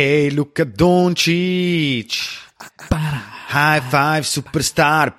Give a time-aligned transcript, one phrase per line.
[0.00, 2.12] Hej, Luka Dončić.
[3.52, 5.12] High five, superstar.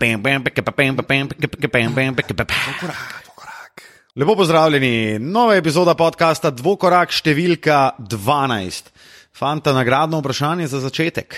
[4.15, 8.89] Lepo pozdravljeni, nova epizoda podcasta Dvokorak številka 12.
[9.37, 11.37] Fanta, nagradno vprašanje za začetek.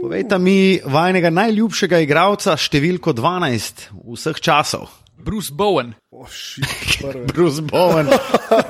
[0.00, 4.88] Povejte mi vajnega najljubšega igralca številko 12 vseh časov.
[5.18, 5.94] Bruce Bowen.
[6.10, 6.64] Oh, shit,
[7.02, 7.26] prvi.
[7.32, 8.08] Bruce Bowen.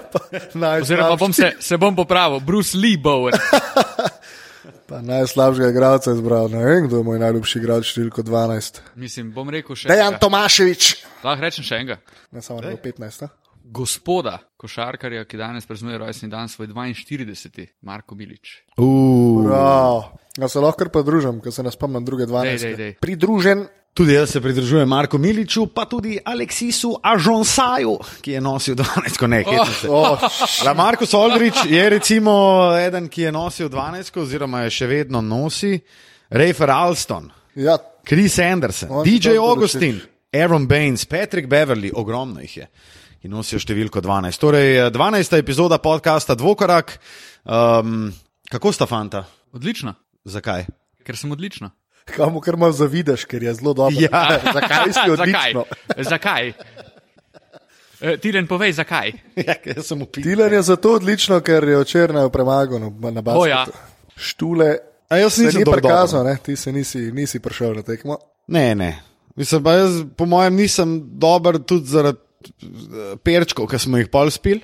[0.82, 3.34] Oziroma bom se, se bom popravil, Bruce Lee Bowen.
[4.88, 6.48] Pa najslabšega igralca izbral.
[6.48, 8.80] Ne vem, kdo je moj najljubši igralec številko 12.
[8.96, 10.22] Mislim, bom rekel še Dejan enega.
[10.24, 10.88] Tomaševič.
[11.26, 11.98] Lahko rečem še enega.
[12.32, 13.26] Ne samo na 15.
[13.28, 13.28] a?
[13.68, 17.66] Gospoda, košarkarja, ki danes praznuje rojstni dan svoj 42.
[17.84, 18.62] Marko Milič.
[18.80, 20.16] Prav.
[20.40, 22.48] Ja se lahko pridružim, ker se ne spomnim druge 12.
[22.48, 22.94] Dej, dej, dej.
[23.04, 23.66] Pridružen.
[23.98, 29.26] Tudi jaz se pridružujem Marku Miliču, pa tudi Aleksisu Ažonsaju, ki je nosil 12, ko
[29.26, 29.88] ne hitnice.
[29.90, 30.22] Oh,
[30.66, 32.34] La Markus Olrič je recimo
[32.78, 35.80] eden, ki je nosil 12, oziroma je še vedno nosi,
[36.30, 37.26] Rafer Alston,
[37.58, 37.74] ja,
[38.06, 39.98] Chris Anderson, On DJ Augustin,
[40.30, 42.70] Aaron Baines, Patrick Beverly, ogromno jih je,
[43.18, 44.38] ki nosijo številko 12.
[44.38, 45.42] Torej, eh, 12.
[45.42, 47.00] epizoda podcasta Dvokorak.
[47.42, 48.12] Um,
[48.46, 49.26] kako sta fanta?
[49.58, 50.68] Odlično, Zakaj?
[51.08, 51.72] ker sem odlična.
[52.08, 53.96] Kam kar malo zavidaš, ker je zelo dobro.
[54.02, 54.40] Ja.
[54.44, 55.10] Zakaj si zakaj?
[55.10, 55.64] odlično?
[56.10, 56.52] zakaj?
[58.00, 59.12] E, Tiren, povej, zakaj?
[59.36, 60.06] Ja, sem.
[60.06, 63.22] Tilan je zato odlično, ker je včeraj premagal na- na.
[63.28, 63.66] O, ja.
[64.16, 64.76] Štule.
[65.08, 66.36] A jaz Se nisem prikazal, ne?
[66.36, 68.18] ti se nisi, nisi prišel na tekmo.
[68.46, 69.02] Ne, ne.
[69.36, 74.30] Mislim, pa jaz, po mojem, nisem dober tudi zaradi eh, perčkov, ki smo jih pol
[74.30, 74.60] spil.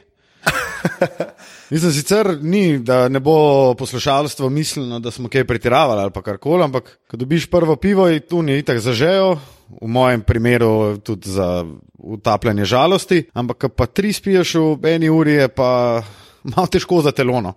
[1.71, 6.65] Mislim sicer, ni, da ne bo poslušalstvo mislilo, da smo kaj pretiravali ali pa karkoli,
[6.65, 9.39] ampak ko dobiš prvo pivo, je tu ni tako zažejo,
[9.83, 11.65] v mojem primeru tudi za
[11.99, 16.03] utapljanje žalosti, ampak ko pa tri spiješ v eni uri, je pa
[16.45, 17.55] malo težko za telono.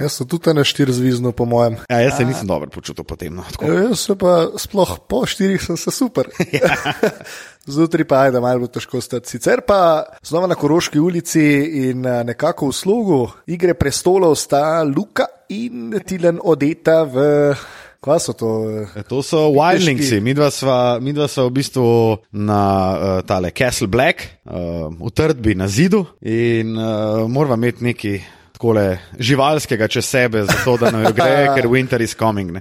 [0.00, 1.76] Jaz sem tudi na štiri zvizno, po mojem.
[1.90, 3.34] Ja, jaz se nisem dobro počutil potem.
[3.36, 3.66] No, tako.
[3.68, 6.30] Ja, Jaz se pa sploh po štirih sem se super.
[7.66, 9.28] Zjutraj pa je, da malo bo težko stati.
[9.28, 11.42] Sicer pa znova na Koroški ulici
[11.90, 17.54] in a, nekako v slogu igre prestolov sta Luka in Tilen odeta v.
[18.00, 18.48] Kva so to?
[18.96, 21.84] E, To so Wildlingsi, midva sva, midva sva v bistvu
[22.32, 28.16] na uh, tale Castle Black, uh, v trdbi na zidu in uh, moramo imeti nekaj
[28.60, 32.52] takole živalskega čez sebe, zato da jo gre, ker winter is coming.
[32.52, 32.60] Ne,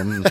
[0.00, 0.24] um,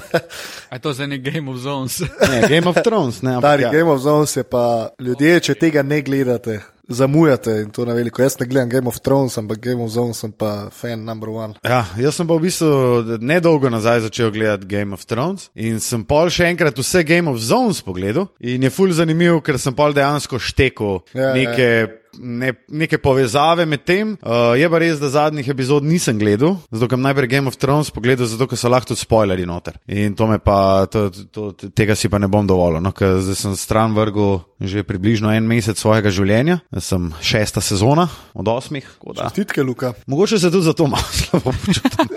[0.69, 2.01] A je to za nek Game of Zones?
[2.31, 3.71] ne Game of Thrones, ne, ampak Stari ja.
[3.71, 8.21] Game of Thrones je pa ljudje, če tega ne gledate, zamujate in to na veliko.
[8.21, 11.55] Jaz ne gledam Game of Thrones, ampak Game of Thrones sem pa fan number one.
[11.63, 16.03] Ja, jaz sem pa v bistvu nedolgo nazaj začel gledati Game of Thrones in sem
[16.03, 19.95] pol še enkrat vse Game of Zones pogledal in je ful zanimiv, ker sem pol
[19.95, 21.87] dejansko štekel Ja, ja.
[22.19, 24.15] Ne, neke povezave med tem.
[24.21, 27.57] Uh, je pa res, da zadnjih epizod nisem gledal, zato ker sem najprej Game of
[27.61, 29.77] Thrones pogledal, zato ker so lahko tudi spoilerji noter.
[29.87, 33.39] In to me pa, to, to, tega si pa ne bom dovolil, no, ker zdaj
[33.43, 38.07] sem stran vrgel že približno en mesec svojega življenja, sem šesta sezona
[38.37, 38.85] od osmih.
[39.17, 39.95] Čestitke, Luka.
[40.07, 42.13] Mogoče se tudi zato malo slabo počutim.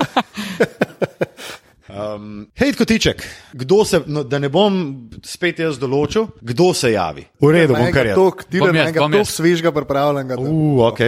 [1.85, 3.21] Um, hej, kotiček,
[3.53, 4.77] kdo se, no, da ne bom
[5.21, 7.27] spet jaz določil, kdo se javi.
[7.43, 8.17] V redu, bom kar jaz.
[8.17, 9.35] Tok, ti Bom le jaz, bom jaz.
[9.37, 10.39] svežga pripravljenega.
[10.41, 11.03] Uh, ok.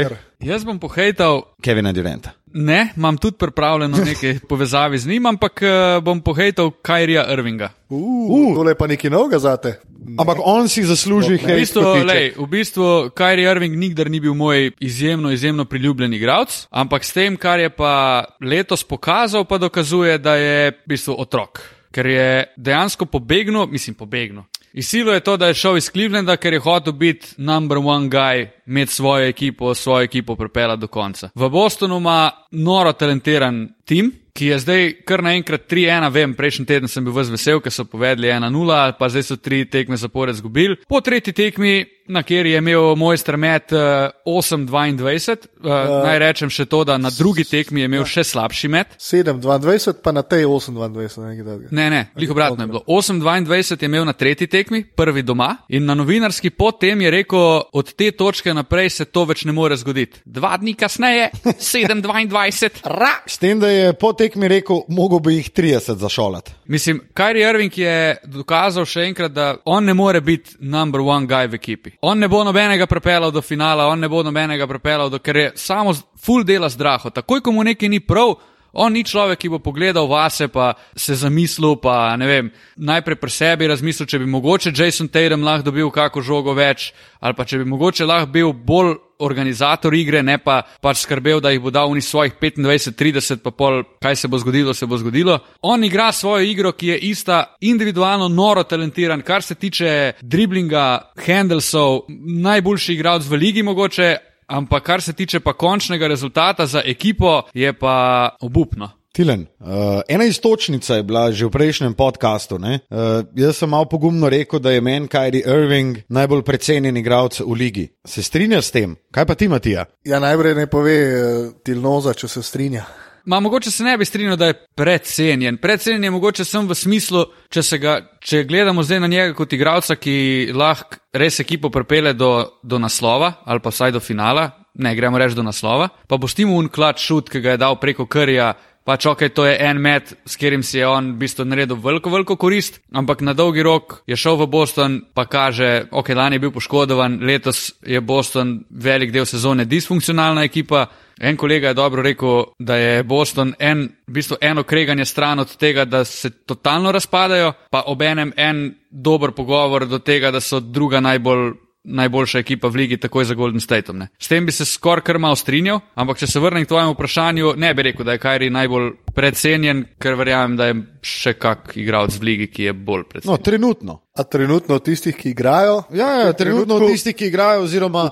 [0.44, 2.34] Jaz bom pohejtal, Kevina Durenta.
[2.56, 7.71] Ne, imam tudi pripravljeno nekaj povezavi z njim, ampak eh, bom pohejtal Kajrija Irvinga.
[7.89, 9.78] Uh, tole je pa nekaj novega zate.
[10.19, 12.09] Ampak on si zasluži V hej, bistvu, kotiček.
[12.09, 17.12] lej, v bistvu Kyrie Irving nikdar ni bil moj izjemno, izjemno priljubljen igralec, ampak s
[17.12, 21.61] tem, kar je pa letos pokazal, pa dokazuje, da je v bistvu otrok.
[21.91, 24.47] Ker je dejansko pobegnil, mislim, pobegnil.
[24.76, 28.47] Izsilo je to, da je šel iz Clevelanda, ker je hotel biti number one guy,
[28.66, 31.31] imeti svojo ekipo, svojo ekipo pripeljati do konca.
[31.34, 36.93] V Bostonu ima noro talentiran tim, ki je zdaj kar naenkrat 3-1, vem, prejšnji teden
[36.93, 40.77] sem bil vas vesel, ker so povedali 1-0, pa zdaj so tri tekme zapored zgubili.
[40.89, 45.71] Po tretji tekmi, na kjer je imel mojster met uh, 8-22, uh,
[46.05, 48.95] naj rečem še to, da na drugi tekmi je imel še slabši met.
[49.03, 51.25] 7-22, pa na tej 8-22.
[51.25, 51.71] nekaj takega.
[51.71, 52.82] Ne, ne, glih obratno je bilo.
[52.87, 57.93] 8-22 je imel na tretji tekmi, prvi doma, in na novinarski potem je rekel, od
[57.97, 60.23] te točke naprej se to več ne more zgoditi.
[60.25, 61.31] Dva dni kasneje,
[61.73, 63.17] 7-22, ra!
[63.27, 66.52] S tem, da je po tekmi rekel, mogo bi jih 30 zašolati.
[66.67, 71.46] Mislim, Kyrie Irving je dokazal še enkrat, da on ne more biti number one guy
[71.46, 71.94] v ekipi.
[72.02, 75.52] On ne bo nobenega pripeljal do finala, on ne bo nobenega pripeljal do, ker je
[75.55, 77.11] samo full dela zdraho.
[77.11, 78.34] Takoj, ko mu nekaj ni prav,
[78.76, 83.32] On ni človek, ki bo pogledal vase, pa se zamislil, pa ne vem, najprej pri
[83.32, 86.90] sebi razmislil, če bi mogoče Jason Tatum lahko dobil kako žogo več,
[87.25, 91.55] ali pa če bi mogoče lahko bil bolj organizator igre, ne pa pač skrbel, da
[91.55, 95.38] jih bo dal v svojih 25-30, pa pol, kaj se bo zgodilo, se bo zgodilo.
[95.62, 102.05] On igra svojo igro, ki je ista, individualno noro talentiran, kar se tiče driblinga, handelsov,
[102.44, 104.17] najboljši igralec v ligi mogoče.
[104.46, 108.90] Ampak kar se tiče pa končnega rezultata za ekipo, je pa obupno.
[109.16, 109.66] Tilen, uh,
[110.08, 112.60] ena istočnica je bila že v prejšnjem podkastu.
[112.60, 117.52] Uh, jaz sem malo pogumno rekel, da je meni Kyrie Irving najbolj precenjen igralec v
[117.52, 117.88] ligi.
[118.04, 118.96] Se strinjaš s tem?
[119.10, 119.87] Kaj pa ti, Matija?
[120.04, 122.84] Ja, najprej ne pove uh, Tilnoza, če se strinja.
[123.26, 125.56] Ma, mogoče se ne bi strinjal, da je precenjen.
[125.58, 129.96] Precenjen je mogoče sem v smislu, če, ga, če gledamo zdaj na njega kot igralca,
[129.99, 134.50] ki lahko res ekipo prepele do, do naslova ali pa vsaj do finala.
[134.78, 135.88] Ne, gremo reči do naslova.
[136.06, 138.52] Pa boš ti mu un klad šut, ki ga je dal preko krja,
[138.87, 142.11] Pač ok, to je en met, s katerim si je on v bistvu naredil veliko,
[142.12, 146.44] veliko korist, ampak na dolgi rok je šel v Boston, pa kaže, ok, lani je
[146.44, 150.87] bil poškodovan, letos je Boston velik del sezone disfunkcionalna ekipa.
[151.19, 155.56] En kolega je dobro rekel, da je Boston en, v bistvu eno kreganje stran od
[155.56, 161.00] tega, da se totalno razpadajo, pa obenem en dober pogovor do tega, da so druga
[161.00, 161.56] najbolj
[161.87, 163.93] najboljša ekipa v ligi, takoj za Golden State.
[163.93, 164.09] Ne.
[164.19, 167.55] S tem bi se skoraj kar malo strinjal, ampak če se vrnem k tvojemu vprašanju,
[167.56, 170.75] ne bi rekel, da je Kajri najbolj precenjen, ker verjamem, da je
[171.07, 173.33] še kak igralec v ligi, ki je bolj precenjen.
[173.33, 174.01] No, trenutno.
[174.17, 175.83] A trenutno tistih, ki igrajo?
[175.93, 178.07] Ja, ja trenutno tistih, ki igrajo, oziroma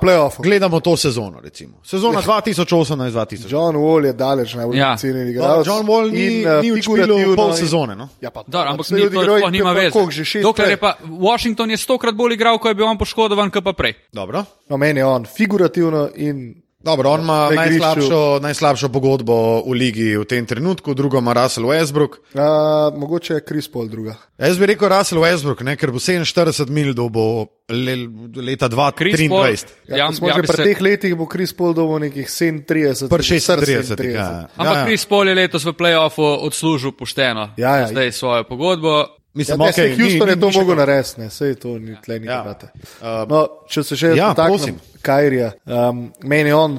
[0.44, 1.40] gledamo to sezono.
[1.44, 1.80] Recimo.
[1.84, 2.40] Sezona ja.
[2.42, 3.52] 2018-2020.
[3.52, 4.90] John Wall je daleč najbolj ja.
[5.00, 5.66] cenjen igralec.
[5.66, 7.96] John Wall ni, in, ni učil pol sezone.
[7.96, 8.08] No?
[8.20, 10.40] Ja, pa, Dar, ampak ni, to, to nima veze.
[10.44, 13.72] Dokler je pa Washington je stokrat bolj igral, ko je bil on poškodovan, kot pa
[13.72, 13.96] prej.
[14.12, 14.44] Dobro.
[14.68, 20.24] No, meni je on figurativno in Dobro, on ima najslabšo, najslabšo pogodbo v ligi v
[20.28, 22.18] tem trenutku, drugo ima Russell Westbrook.
[22.34, 24.14] Uh, mogoče je Kris Paul druga.
[24.38, 27.96] Jaz bi rekel Russell Westbrook, ne, ker bo 47 mil dobo le,
[28.36, 29.64] leta 2023.
[29.88, 30.62] Ja, ja, ja, pri se...
[30.62, 33.08] teh letih bo Kris Paul dobo nekih 37.
[33.08, 34.04] Pri 36.
[34.12, 34.28] Ja.
[34.52, 35.08] Ampak ja, Kris ja.
[35.08, 37.54] Paul je letos v playoffu odslužil pošteno.
[37.56, 39.23] Ja, ja, zdaj svojo pogodbo.
[39.34, 42.20] Mislim, ja, okay, je Houston ni, ni, to mogel narediti, ne, sej to ni tle
[42.22, 42.42] ni ja.
[42.46, 46.76] uh, no, Če se še ja, dotaknem Kajrija, um, meni on,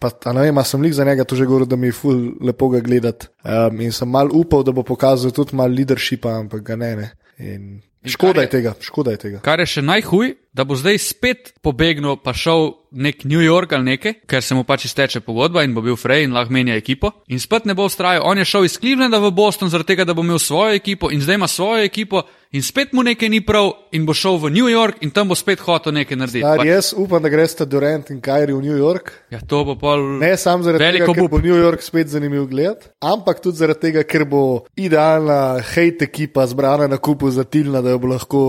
[0.00, 2.70] pa ne vem, sem lik za njega to že govoril, da mi je ful lepo
[2.72, 3.28] ga gledati.
[3.44, 6.90] Um, in sem mal upal, da bo pokazal tudi mal leadershipa, ampak ga ne.
[6.96, 7.10] ne.
[7.38, 7.68] In
[8.06, 9.40] škoda je, je tega, škoda je tega.
[9.44, 13.94] Kar je še najhuj, da bo zdaj spet pobegnil, pa šel nek New York ali
[13.94, 17.12] nekaj, ker se mu pač izteče pogodba in bo bil Frey in lahko menja ekipo.
[17.28, 18.24] In spet ne bo ustrajal.
[18.26, 21.20] On je šel iz Clevelanda v Boston zaradi tega, da bo imel svojo ekipo in
[21.20, 24.66] zdaj ima svojo ekipo in spet mu nekaj ni prav in bo šel v New
[24.66, 26.42] York in tam bo spet hotel nekaj narediti.
[26.42, 29.12] Star, jaz upam, da greste Durant in Kyrie v New York.
[29.30, 30.02] Ja, to bo pol.
[30.18, 34.02] Ne samo zaradi tega, ker bo New York spet zanimiv gled, ampak tudi zaradi tega,
[34.02, 34.42] ker bo
[34.74, 38.42] idealna hate ekipa zbrana na kupu za Tilna, da jo bo lahko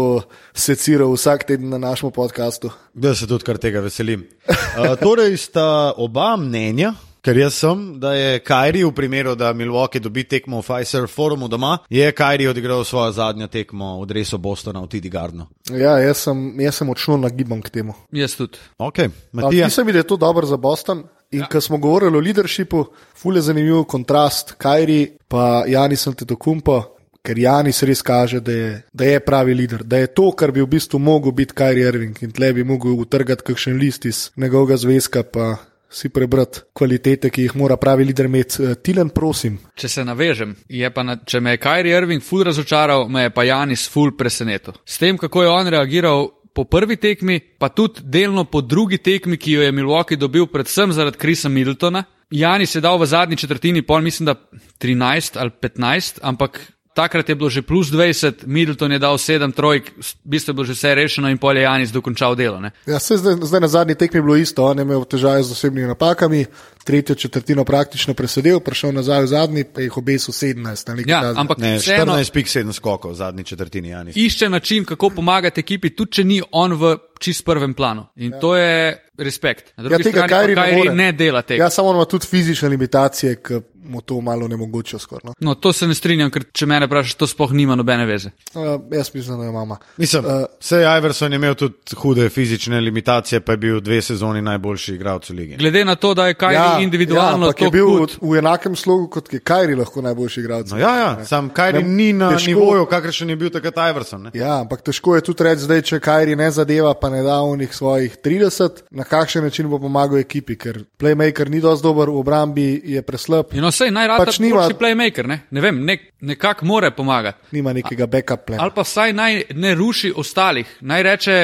[0.53, 2.73] seciral vsak teden na našem podkastu.
[2.93, 4.25] Da se tudi kar tega veselim.
[4.49, 10.01] Uh, torej sta oba mnenja, ker jaz sem, da je Kajri v primeru, da Milwaukee
[10.01, 14.81] dobi tekmo v Pfizer Forumu doma, je Kajri odigral svojo zadnjo tekmo v Dresu Bostona
[14.81, 15.47] v Tidi Gardnu.
[15.69, 17.95] Ja, jaz sem, jaz sem odšel na gibam k temu.
[18.11, 18.61] Jaz tudi.
[18.77, 21.05] Okay, mislim, da je to dobro za Boston.
[21.31, 21.47] In ja.
[21.47, 22.85] ko smo govorili o leadershipu,
[23.15, 26.97] ful je zanimiv kontrast Kajri pa Janis Antetokumpo.
[27.21, 30.63] Ker Janis res kaže, da je, da je pravi voditelj, da je to, kar bi
[30.63, 34.77] v bistvu mogel biti Kajri Irving in tle bi mogel utrgati kakšen list iz njegovega
[34.81, 35.55] zvezka, pa
[35.91, 38.61] si prebrati kvalitete, ki jih mora pravi voditelj imeti.
[38.63, 39.57] Uh, Tilen, prosim.
[39.75, 40.55] Če se navežem,
[41.03, 44.77] na, če me je Kajri Irving ful razočaral, me je pa Janis ful presenetil.
[44.85, 46.31] S tem, kako je on reagiral.
[46.51, 50.91] Po prvi tekmi, pa tudi delno po drugi tekmi, ki jo je Milwaukee dobil, predvsem
[50.91, 52.03] zaradi Krisa Middletona.
[52.31, 54.35] Janis je dal v zadnji četrtini, pol mislim, da
[54.83, 56.59] 13 ali 15, ampak
[56.93, 60.65] Takrat je bilo že plus 20, Middleton je dal 7 trojk, v bistvu je bilo
[60.65, 62.59] že vse rešeno in pol je Janis dokončal delo.
[62.85, 65.87] Ja, zdaj, zdaj na zadnji tekmi je bilo isto, on je imel težave z osebnimi
[65.87, 66.45] napakami,
[66.83, 71.07] tretjo četrtino praktično presedel, prišel nazaj v zadnji, pa jih obesil 17.
[71.07, 74.17] Ja, ampak ne, 14,7 skokov v zadnji četrtini Janis.
[74.17, 78.09] Išče način, kako pomagati ekipi, tudi če ni on v čist prvem planu.
[78.15, 78.39] In ja.
[78.39, 79.73] to je respekt.
[79.77, 81.65] Ja, tega, strani, kaj ne, ne dela tega.
[81.65, 85.21] Ja, samo ima tudi fizične limitacije, ki mu to malo ne mogoče skoraj.
[85.23, 85.33] No?
[85.39, 88.31] no, to se ne strinjam, ker če me vprašaš, to sploh nima nobene veze.
[88.53, 89.77] Uh, jaz mislim, da je mama.
[89.97, 94.41] Mislim, uh, vse Iverson je imel tudi hude fizične limitacije, pa je bil dve sezoni
[94.41, 95.57] najboljši igralec v ligi.
[95.57, 99.07] Glede na to, da je Kajri ja, individualno ja, je bil v, v enakem slogu
[99.07, 100.71] kot je Kajri lahko najboljši igralec.
[100.71, 104.29] No, ja, ja, sam Kajri ni na težko, nivoju, kakršen je bil takrat Iverson.
[104.29, 104.31] Ne?
[104.37, 107.75] Ja, ampak težko je tudi reči, zdaj, če Kajri ne zadeva, pa ne da unih
[107.75, 112.65] svojih 30, na kakšen način bo pomagal ekipi, ker playmaker ni dovolj dober, v obrambi
[112.85, 113.51] je preslab.
[113.51, 117.51] In vse najrad Pač pač nima- nima playmaker, ne, ne vem, nek, nekako more pomagati.
[117.51, 118.63] Nima nekega backup plana.
[118.63, 121.37] Ali pa vsaj naj ne ruši ostalih, naj reče,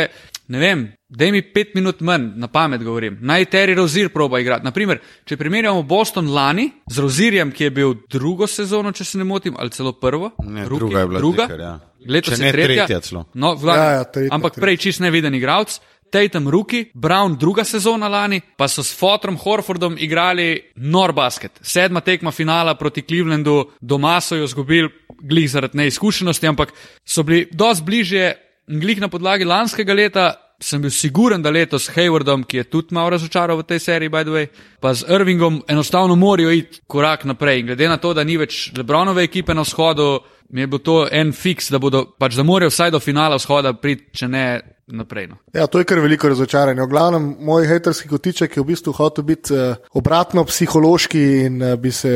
[0.47, 4.63] ne vem, da mi pet minut manj, na pamet govorim, naj Terry Rozir proba igrati.
[4.63, 9.23] Naprimer, če primerjamo Boston lani z Rozirjem, ki je bil drugo sezono, če se ne
[9.25, 11.45] motim, ali celo prvo, Ne, Rookie, druga je bila druga.
[11.45, 11.75] Tiker, ja.
[12.07, 13.25] Letos Če je tretja, tretja celo.
[13.33, 14.61] No, vlaga, Ja, ja, tretja, ampak tretja.
[14.61, 15.79] prej čist neviden igralec.
[16.11, 21.59] Tatum Ruki, Brown druga sezona lani, pa so s Fotrom Horfordom igrali nor basket.
[21.61, 24.89] Sedma tekma finala proti Clevelandu, doma so jo izgubili,
[25.21, 26.73] glih zaradi neizkušenosti, ampak
[27.05, 28.35] so bili dosti bližje,
[28.67, 30.33] glih na podlagi lanskega leta.
[30.59, 34.09] Sem bil siguren, da letos s Haywardom, ki je tudi malo razočaral v tej seriji,
[34.09, 34.47] by the way,
[34.81, 37.59] pa z Irvingom enostavno morajo iti korak naprej.
[37.59, 40.17] In glede na to, da ni več Lebronove ekipe na vzhodu,
[40.49, 43.75] mi je bil to en fiks, da, bodo, pač, da morajo vsaj do finala vzhoda
[43.77, 44.45] priti, če ne
[44.87, 45.27] naprej.
[45.27, 45.35] No.
[45.53, 46.81] Ja, to je kar veliko razočaranje.
[46.81, 51.75] V glavnem, moj haterski kotiček je v bistvu hotel biti uh, obratno psihološki in uh,
[51.75, 52.13] bi se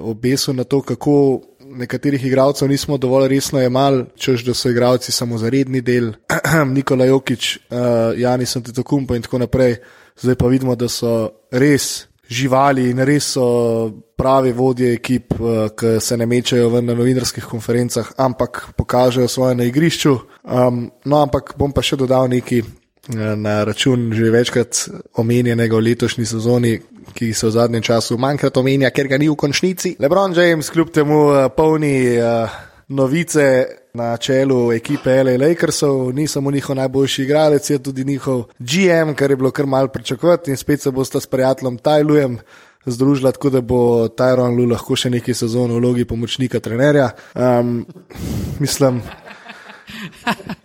[0.00, 1.40] obesil na to, kako
[1.74, 6.12] nekaterih igralcev nismo dovolj resno jemali, čež da so igralci samo za redni del,
[6.76, 7.78] Nikola Jokič, uh,
[8.16, 9.76] Janis Antetokounmpo in tako naprej.
[10.20, 13.46] Zdaj pa vidimo, da so res živali in res so
[14.16, 19.54] pravi vodje ekip, uh, ki se ne mečejo ven na novinarskih konferencah, ampak pokažejo svoje
[19.54, 20.14] na igrišču.
[20.44, 22.66] Um, no, ampak bom pa še dodal nekaj eh,
[23.36, 24.88] na račun že večkrat
[25.20, 26.74] omenjenega v letošnji sezoni,
[27.14, 29.96] ki se v zadnjem času manjkrat omenja, ker ga ni v končnici.
[30.00, 32.48] Lebron James, kljub temu uh, polni uh,
[32.88, 39.14] novice na čelu ekipe LA Lakersov, ni samo njihov najboljši igralec, je tudi njihov GM,
[39.14, 42.38] kar je bilo kar mal pričakovati in spet se bosta s prijateljem Tajlujem
[42.86, 47.10] združila, tako da bo Tyron Lu lahko še nekaj sezon v vlogi pomočnika trenerja.
[47.34, 47.86] Um,
[48.58, 48.98] mislim,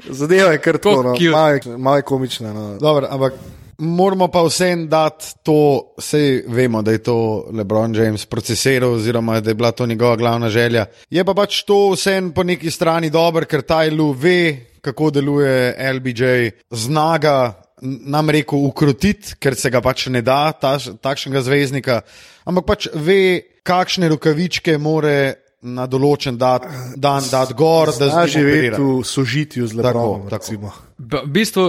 [0.09, 2.53] zadeva je kar to, Kako no, malo je- malo je komična.
[2.53, 2.77] No.
[2.77, 3.33] Dobro, ampak
[3.79, 5.55] moramo pa vsem dati to,
[5.97, 7.15] vse vemo, da je to
[7.51, 10.85] LeBron James procesiral, oziroma da je bila to njegova glavna želja.
[11.09, 15.59] Je pa pač to vsem po neki strani dobro, ker Tajlu ve, kako deluje
[15.93, 16.23] LBJ,
[16.71, 17.53] znaga.
[17.81, 22.01] Nam rekel ukrotiti, ker se ga pač ne da, taš, takšnega zvezdnika,
[22.43, 23.19] ampak pač ve,
[23.63, 28.77] kakšne rokavičke more na določen dat, dan dati gor, da Zna z njim živeti operira.
[28.79, 30.27] v sožitju z Lebronom.
[30.29, 30.73] tako.
[30.97, 31.65] B- V bistvu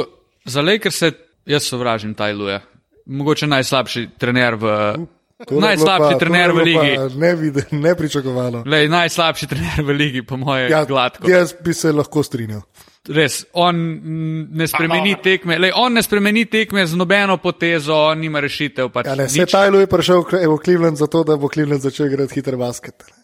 [0.46, 0.98] za Lakers
[1.50, 2.60] jaz sovražim Tajluja.
[3.06, 4.66] Mogoče najslabši trener v.
[5.40, 6.90] Tole je Najslabši pa- trener v je ligi.
[6.94, 8.62] pa Nevide, nepričakovano.
[8.62, 11.24] Lej, najslabši trener v ligi, po mojem, Ja, ja, gladko.
[11.26, 12.60] jaz bi se lahko strinjal.
[13.08, 13.74] Res, on
[14.52, 18.90] ne spremeni tekme, lej, on ne spremeni tekme z nobeno potezo, on nima rešitev.
[18.90, 22.34] Pač Ja, ne, se Tajlu je prišel v Cleveland zato, da bo Cleveland začel igrati
[22.34, 23.00] hiter basket.
[23.00, 23.19] Recimo.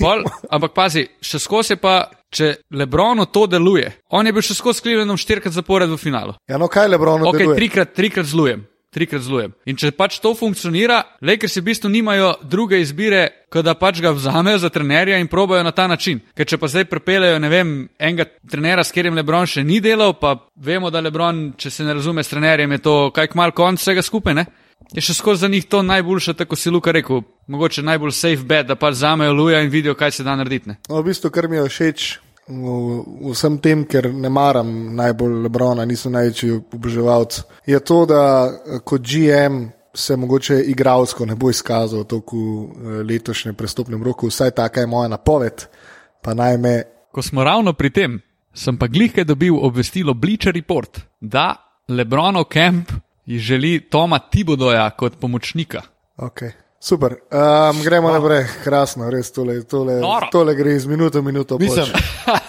[0.00, 4.78] Pol, ampak pazi, še skozi pa, če Lebrono to deluje, on je bil še skozi
[4.80, 6.34] s Clevelandom štirikrat zapored v finalu.
[6.50, 7.56] Ja, no kaj Lebron Ok, deluje?
[7.56, 8.66] trikrat, trikrat zlujem.
[8.90, 9.52] Trikrat zlujem.
[9.70, 14.10] In če pač to funkcionira, Lakers v bistvu nimajo druge izbire, kot da pač ga
[14.10, 16.18] vzamejo za trenerja in probajo na ta način.
[16.34, 17.70] Ker če pa zdaj prepeljejo, ne vem,
[18.02, 21.94] enega trenera, s katerim Lebron še ni delal, pa vemo, da Lebron, če se ne
[21.94, 24.46] razume s trenerjem, je to kaj kmal konc vsega skupaj, ne?
[24.94, 28.66] Je še skozi za njih to najboljše, tako si Luka rekel, mogoče najbolj safe bet,
[28.66, 30.68] da pač vzamejo luja in vidijo, kaj se da narediti.
[30.68, 30.80] Ne?
[30.88, 32.08] No, v bistvu, kar mi je všeč
[32.50, 38.80] v vsem tem, ker ne maram najbolj Lebrona, nisem največji oboževalc, je to, da eh,
[38.84, 44.54] kot GM se mogoče igralsko ne bo izkazal v toku eh, letošnjem prestopnem roku, vsaj
[44.58, 45.66] taka je moja napoved,
[46.22, 46.74] pa naj me.
[47.12, 48.18] Ko smo ravno pri tem,
[48.54, 51.54] sem pa glihke dobil obvestilo Bleacher Report, da
[51.88, 52.92] Lebronov kamp
[53.30, 55.82] ji želi Toma Tibodoja kot pomočnika.
[56.16, 56.50] Okay.
[56.82, 59.98] Super, um, gremo naprej, krasno, res tole, tole,
[60.32, 61.58] tole gre iz minuto v minuto.
[61.60, 61.92] Mislim,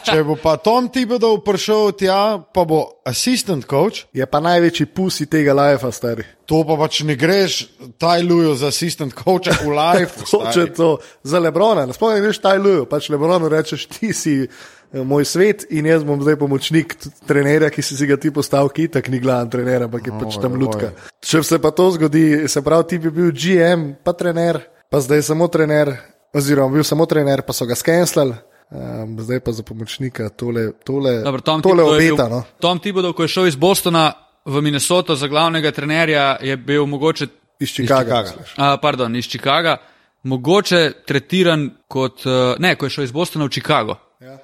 [0.07, 5.27] če bo pa Tom Tibodov prišel tja, pa bo assistant coach, Je pa največji pusi
[5.27, 6.23] tega life, stari.
[6.47, 7.67] to pa pač ne greš
[7.99, 10.11] Tajluju za assistant coacha v live.
[10.31, 14.47] Hoče to za Lebrona, nasploh ne greš Tajluju, pač Lebronu rečeš, ti si
[14.93, 18.87] moj svet in jaz bom zdaj pomočnik trenerja, ki si si ga ti postavil, ki
[18.89, 20.91] tak ni glaven trener, ampak je pač tam lutka.
[21.19, 25.21] Če se pa to zgodi, se pravi, ti bi bil GM, pa trener, pa zdaj
[25.23, 25.95] samo trener,
[26.31, 28.35] oziroma bil samo trener, pa so ga skenslali.
[28.69, 32.25] Um, zdaj pa za pomočnika tole, tole, Dobro, Tom tole je obeta.
[32.25, 32.43] bil- No.
[32.57, 34.13] Tom Tibodov, ko je šel iz Bostona
[34.45, 37.27] v Minnesoto za glavnega trenerja, je bil mogoče,
[37.59, 37.89] Iz misliš.
[38.57, 39.77] a, pardon, iz Chicaga,
[40.23, 43.95] mogoče tretiran kot, eh, ne, ko je šel iz Bostona v Chicago.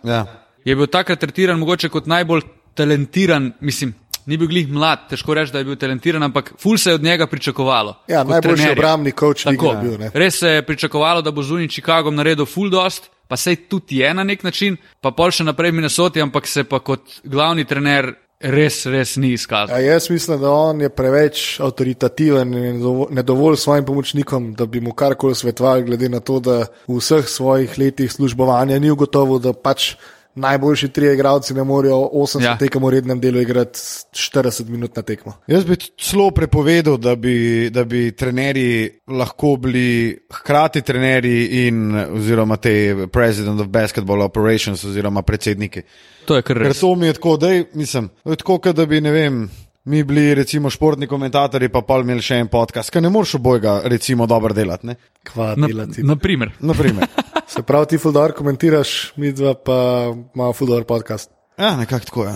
[0.03, 0.25] Ja.
[0.65, 2.41] je bil takrat tretiran mogoče kot najbolj
[2.77, 3.93] talentiran, mislim,
[4.25, 7.03] ni bil glih mlad, težko reči, da je bil talentiran, ampak ful se je od
[7.03, 7.95] njega pričakovalo.
[8.07, 8.71] Ja, najboljši trenerja.
[8.71, 9.99] obrambni coach Tako, je bil.
[9.99, 10.11] Ne?
[10.13, 14.01] res se je pričakovalo, da bo z unim Chicagom naredil full dost, pa sej tudi
[14.01, 18.13] je na nek način, pa pol še naprej Minnesoti, ampak se pa kot glavni trener
[18.39, 19.79] res, res ni izkazal.
[19.81, 24.81] Ja, jaz mislim, da on je preveč avtoritativen in ne dovolj svojim pomočnikom, da bi
[24.81, 29.53] mu karkoli svetovali, glede na to, da v vseh svojih letih službovanja ni ugotovil, da
[29.53, 29.95] pač
[30.37, 32.57] najboljši trije igralci ne morejo 80 Ja.
[32.57, 33.79] tekem v rednem delu igrati
[34.11, 35.33] 40 minut na tekmo.
[35.47, 37.35] Jaz bi celo prepovedal, da bi,
[37.69, 39.87] da bi trenerji lahko bili
[40.31, 42.73] hkrati trenerji in oziroma te
[43.07, 45.81] president of basketball operations oziroma predsedniki.
[46.25, 46.79] To je kar Ker res.
[46.79, 49.49] to mi je tako, da mislim, je tako, da bi ne vem.
[49.85, 53.81] Mi bili recimo športni komentatorji, pa pa imeli še en podcast, ki ne moreš obojga,
[53.85, 54.87] recimo, dobro delati.
[54.87, 54.95] Ne?
[55.23, 56.03] Kva Na, delati.
[56.03, 56.51] naprimer.
[56.59, 57.07] Naprimer.
[57.47, 61.31] Se pravi, ti Fuldor komentiraš, mi dva pa imamo Fuldor podcast.
[61.57, 62.29] Ja, nekako tako je.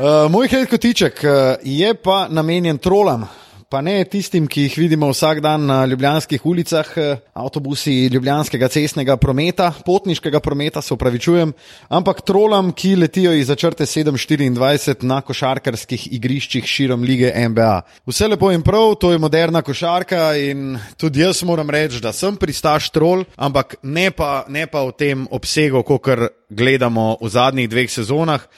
[0.00, 1.30] uh, moj hej kotiček uh,
[1.62, 3.28] je pa namenjen trolam.
[3.70, 9.14] Pa ne tistim, ki jih vidimo vsak dan na ljubljanskih ulicah, eh, avtobusi ljubljanskega cestnega
[9.16, 11.52] prometa, potniškega prometa, se upravičujem,
[11.88, 17.82] ampak trolam, ki letijo iz začrte 724 na košarkarskih igriščih širom lige NBA.
[18.10, 22.34] Vse lepo in prav, to je moderna košarka in tudi jaz moram reči, da sem
[22.36, 26.10] pristaš trol, ampak ne pa, ne pa v tem obsegu, kot
[26.50, 28.50] gledamo v zadnjih dveh sezonah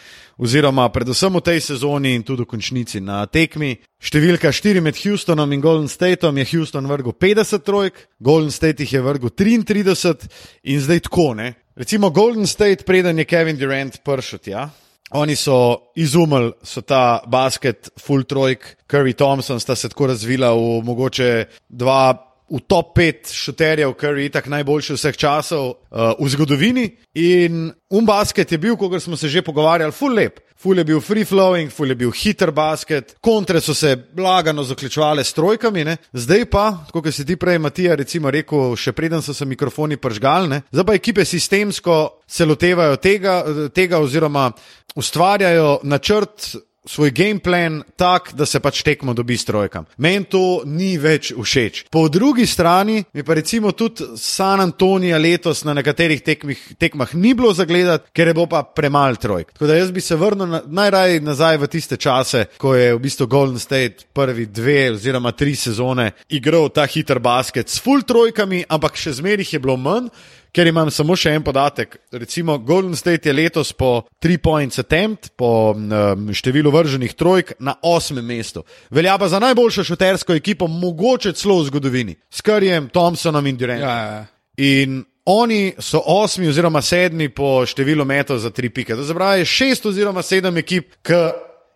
[0.42, 3.76] oziroma predvsem v tej sezoni in tudi v končnici na tekmi.
[4.02, 8.98] Številka 4 med Houstonom in Golden Stateom je Houston vrgel 50 trojk, Golden State jih
[8.98, 10.26] je vrgel 33
[10.66, 11.54] in zdaj tako ne.
[11.78, 14.66] Recimo Golden State, preden je Kevin Durant prišel tja.
[15.12, 20.80] Oni so izumili so ta basket, full trojk, Curry Thompson sta se tako razvila v
[20.82, 26.84] mogoče dva v top 5 šuterjev, kar je tako najboljši vseh časov uh, v zgodovini.
[27.16, 30.40] In umbasket je bil, kot smo se že pogovarjali, full lep.
[30.62, 35.24] Ful je bil free flowing, ful je bil hiter basket, kontre so se blagano zaključovale
[35.24, 35.96] s trojkami, ne?
[36.12, 40.60] zdaj pa, kot si ti prej, Matija, recimo rekel, še preden so se mikrofoni pržgalne,
[40.70, 43.40] zdaj pa ekipe sistemsko se lotevajo tega,
[43.74, 44.52] tega oziroma
[44.94, 46.52] ustvarjajo načrt
[46.84, 49.86] svoj game plan tak, da se pač tekmo dobi s trojkami.
[49.96, 51.84] Meni to ni več všeč.
[51.90, 57.34] Po drugi strani mi pa recimo tudi San Antonija letos na nekaterih tekmih, tekmah ni
[57.38, 59.52] bilo zagledati, ker je bilo pa premalo trojk.
[59.52, 63.00] Tako da jaz bi se vrnil na, najraje nazaj v tiste čase, ko je v
[63.02, 68.64] bistvu Golden State prvi dve oziroma tri sezone igral ta hiter basket s full trojkami,
[68.68, 70.10] ampak še zmerih je bilo manj.
[70.52, 71.96] Ker imam samo še en podatek.
[72.12, 77.78] Recimo, Golden State je letos po 3 points attempt, po um, številu vrženih trojk na
[77.88, 78.60] osmem mestu.
[78.92, 83.88] Velja pa za najboljšo šutersko ekipo, mogoče celo v zgodovini, s Karjem, Thompsonom in Durantom.
[83.88, 84.26] Ja, ja.
[84.60, 88.96] In oni so osmi oziroma sedmi po številu metov za tri pike.
[88.98, 91.22] To se pravi, šest oziroma sedem ekip, ki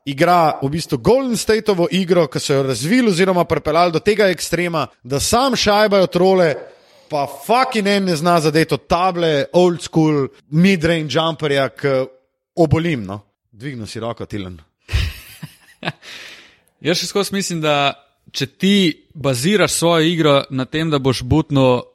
[0.06, 4.86] igra v bistvu Golden Stateovo igro, ki so jo razvili oziroma pripeljali do tega ekstrema,
[5.02, 6.54] da sam šajbajo trole.
[7.10, 11.94] Pa fucking en ne zna zadeti od table, old school, mid-range jumperja, ki
[12.62, 13.04] obolim.
[13.06, 13.20] No?
[13.52, 14.58] Dvigno si roko, Tilen.
[16.86, 17.94] Jaz še skozi mislim, da
[18.32, 18.76] če ti
[19.14, 21.86] baziraš svojo igro na tem, da boš butno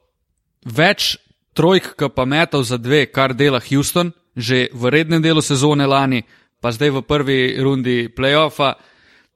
[0.64, 1.16] več
[1.54, 6.22] trojk, ki pa metov za dve, kar dela Houston, že v rednem delu sezone lani,
[6.60, 8.74] pa zdaj v prvi rundi playoffa,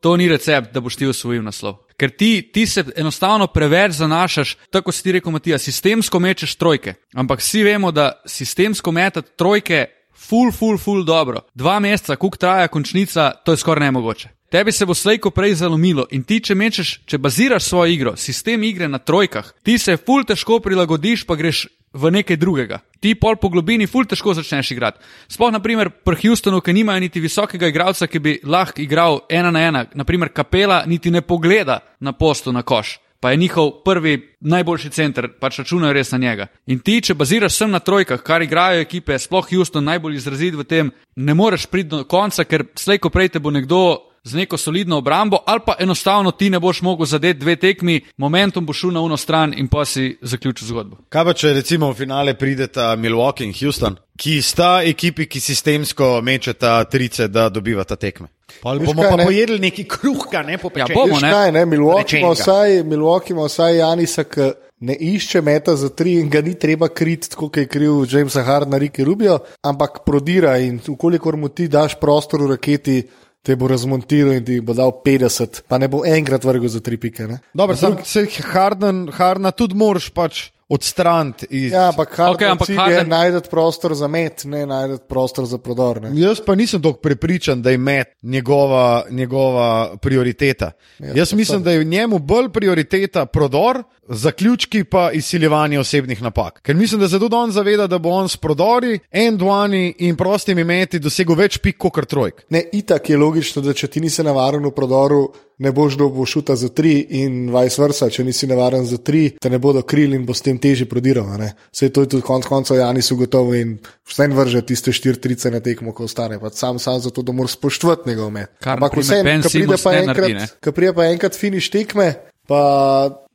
[0.01, 1.86] to ni recept, da boš ti usvojil naslov.
[1.97, 6.95] Ker ti, ti se enostavno preveč zanašaš, tako si ti rekel, Matija, sistemsko mečeš trojke.
[7.15, 11.41] Ampak vsi vemo, da sistemsko metati trojke, full, full, full dobro.
[11.55, 14.29] Dva meseca, kuk traja končnica, to je skoraj nemogoče.
[14.51, 18.63] Tebi se bo slejko prej zalomilo in ti, če mečeš, če baziraš svojo igro, sistem
[18.63, 22.81] igre na trojkah, ti se ful težko prilagodiš, pa greš v nekaj drugega.
[23.01, 25.01] Ti pol po globini ful težko začneš igrati.
[25.33, 29.65] Sploh naprimer pri Houstonu, ki nimajo niti visokega igralca, ki bi lahko igral ena na
[29.65, 32.99] ena, naprimer kapela niti ne pogleda na postu na koš.
[33.21, 36.47] Pa je njihov prvi najboljši center, pač računajo res na njega.
[36.67, 40.65] In ti, če baziraš sem na trojkah, kar igrajo ekipe, sploh Houston najbolj izrazit v
[40.69, 43.81] tem, ne moreš priti do konca, ker slejko prej te bo nekdo
[44.27, 48.67] z neko solidno obrambo, ali pa enostavno ti ne boš mogel zadeti dve tekmi, momentum
[48.67, 50.97] boš šel na uno stran in pa si zaključil zgodbo.
[51.09, 56.21] Kaj pa če recimo v finale prideta Milwaukee in Houston, ki sta ekipi, ki sistemsko
[56.23, 58.27] mečeta trice, da dobivata tekme?
[58.63, 59.25] Pol bomo kaj, pa ne?
[59.25, 61.31] pojedli neki kruhka, ne po Ja, bomo, ne?
[61.31, 61.67] kaj, ne?
[61.67, 66.41] Milwaukee ima vsaj, Milwaukee ima vsaj Janisa, ki ne išče meta za tri in ga
[66.41, 71.49] ni treba kriti, kot je kriv Jamesa Hardna, Riki Rubio, ampak prodira in ukolikor mu
[71.49, 72.99] ti daš prostor v raketi,
[73.47, 76.99] te bo razmontiral in ti bo dal 50, pa ne bo enkrat vrgel za tri
[76.99, 77.29] pike.
[77.31, 77.39] Ne?
[77.55, 81.73] Dobro, sam se Harden, Harna tudi moraš pač odstraniti iz.
[81.73, 85.47] Ja, ampak Harden Okej, ampak cilj Harden- je najti prostor za met, ne najti prostor
[85.47, 86.03] za prodor.
[86.03, 86.11] Ne.
[86.21, 90.73] Jaz pa nisem tako prepričan, da je met njegova, njegova prioriteta.
[90.99, 96.61] Ja, Jaz mislim, da je njemu bolj prioriteta prodor, zaključki pa izsiljevanje osebnih napak.
[96.63, 100.65] Ker mislim, da se tudi on zaveda, da bo on s prodori, end-one in prostimi
[100.65, 102.43] meti dosegel več pik kot trojk.
[102.51, 106.57] Ne, itak je logično, da če ti nisi navaren v prodoru, ne boš dobil šuta
[106.57, 108.11] za tri in vice versa.
[108.11, 111.29] Če nisi navaren za tri, te ne bodo krili in bo s tem težje prodiral.
[111.73, 113.77] Saj to je tudi konec koncev Janis ugotovil in
[114.09, 116.41] vse vrže tiste štiri trice na tekmo, ko ostane.
[116.41, 118.51] Pa sam sam zato, da moraš spoštovati njegov met.
[118.65, 122.13] Ampak vseeno, Ben ko pride pa enkrat, ko pride pa enkrat finiš tekme,
[122.47, 122.61] pa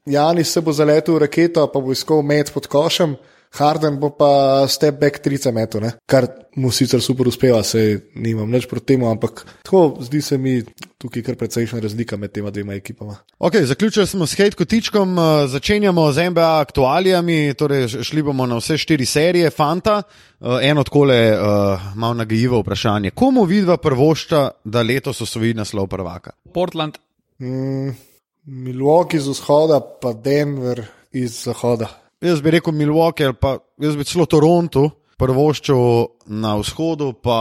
[0.05, 3.17] Janis se bo zaletel v raketo, pa bo iskal met pod košem.
[3.57, 5.91] Harden bo pa step back 30 metrov, ne?
[6.05, 10.61] kar mu sicer super uspeva, se nimam nič proti temu, ampak tako zdi se mi
[11.01, 13.15] tukaj kar precejšnja razlika med tema dvema ekipama.
[13.39, 18.57] Okay, zaključili smo s hate kotičkom, eh, začenjamo z NBA aktualijami, torej šli bomo na
[18.57, 20.01] vse štiri serije Fanta.
[20.41, 23.11] Eh, Eno odkole uh, malo nagajivo vprašanje.
[23.11, 26.31] Komu vidva prvošča, da letos osvoji naslov prvaka?
[26.53, 26.97] Portland,
[27.41, 27.95] Mm,
[28.45, 32.00] Milwaukee z vzhoda, pa Denver iz zahoda.
[32.21, 34.89] Jaz bi rekel Milwaukee ali pa jaz bi celo Toronto
[35.21, 35.81] prvoščil
[36.33, 37.37] na vzhodu, pa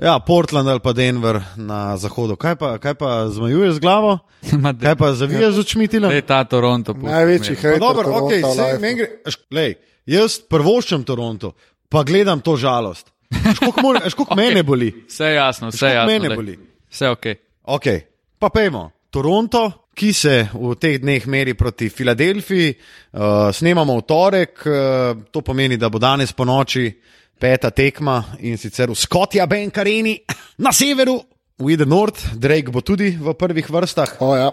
[0.00, 2.36] ja, Portland ali pa Denver na zahodu.
[2.40, 4.18] Kaj pa, kaj pa zmajuješ z glavo?
[4.84, 6.00] Kaj pa zaviješ z očmi ti?
[6.00, 6.94] da je ta Toronto.
[6.96, 7.80] Največji hejter.
[7.80, 8.80] Dobro, okay, sej, lifeu.
[8.80, 9.08] meni gre,
[9.52, 9.74] lej,
[10.08, 11.52] jaz prvoščam Toronto,
[11.92, 13.12] pa gledam to žalost.
[13.56, 14.88] Školiko mene boli?
[15.08, 16.08] Vse jasno, vse jasno.
[16.12, 16.36] mene daj.
[16.36, 16.56] boli?
[16.90, 17.26] Vse ok.
[17.76, 17.86] Ok,
[18.40, 18.90] pa pejmo.
[19.10, 19.68] Toronto,
[20.00, 25.76] ki se v teh dneh meri proti Filadelfiji, uh, snemamo v torek, uh, to pomeni,
[25.76, 26.88] da bo danes po noči
[27.40, 30.16] peta tekma in sicer v Skotja Benkareni
[30.64, 31.18] na severu,
[31.60, 34.16] v Eden North, Drake bo tudi v prvih vrstah.
[34.24, 34.48] O, ja.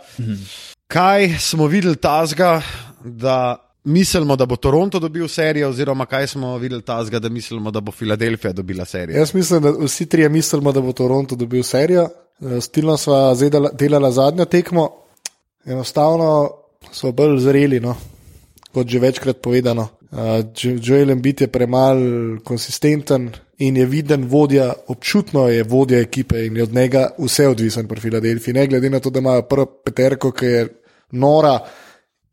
[0.91, 2.59] Kaj smo videli tazga,
[3.03, 3.55] da
[3.87, 7.95] mislimo, da bo Toronto dobil serijo, oziroma kaj smo videli tazga, da mislimo, da bo
[7.95, 9.19] Filadelfija dobila serijo?
[9.19, 12.09] Jaz mislim, da vsi trije mislimo, da bo Toronto dobil serijo.
[12.41, 15.06] Eh, Stilno sva zdaj delala zadnjo tekmo,
[15.67, 16.51] enostavno
[16.91, 17.95] smo bolj zreli, no.
[18.73, 19.87] kot že večkrat povedano.
[20.11, 20.19] Uh,
[20.81, 26.63] Joel Embiid je premalo konsistenten in je viden vodja, občutno je vodja ekipe in je
[26.63, 28.53] od njega vse odvisen pri Filadelfiji.
[28.53, 30.67] Ne glede na to, da imajo prvo peterko, ki je
[31.11, 31.59] nora,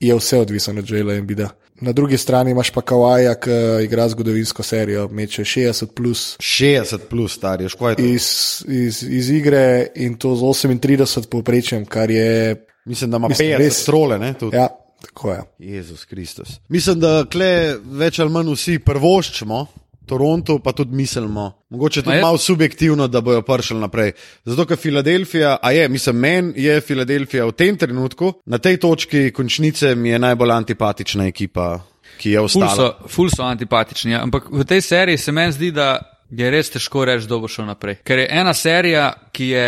[0.00, 1.48] je vse odvisno od Joela Embida.
[1.80, 7.38] Na drugi strani imaš pa Kawaja, ki igra zgodovinsko serijo, meče 60 plus 60 plus
[7.68, 8.02] škoda je to.
[8.02, 12.66] iz, iz, iz igre in to z 38 povprečjem, kar je.
[12.84, 13.82] Mislim, da ima Mislim, 50 res.
[13.82, 14.18] strole.
[14.18, 14.56] Ne, tudi.
[14.56, 14.68] Ja,
[15.06, 15.40] tako je.
[15.58, 16.48] Jezus Kristus.
[16.68, 19.66] Mislim, da kle več ali manj vsi prvoščimo.
[20.04, 24.12] Toronto pa tudi mislimo, mogoče tudi malo subjektivno, da bojo prišli naprej.
[24.44, 29.30] Zato, ker Filadelfija, a je, mislim, meni je Filadelfija v tem trenutku, na tej točki
[29.32, 31.78] končnice, mi je najbolj antipatična ekipa,
[32.20, 32.74] ki je Ful ostala.
[32.76, 34.20] so, ful so antipatični, ja.
[34.22, 35.96] ampak v tej seriji se meni zdi, da
[36.30, 38.02] je res težko reči, kdo bo šel naprej.
[38.04, 39.66] Ker je ena serija, ki je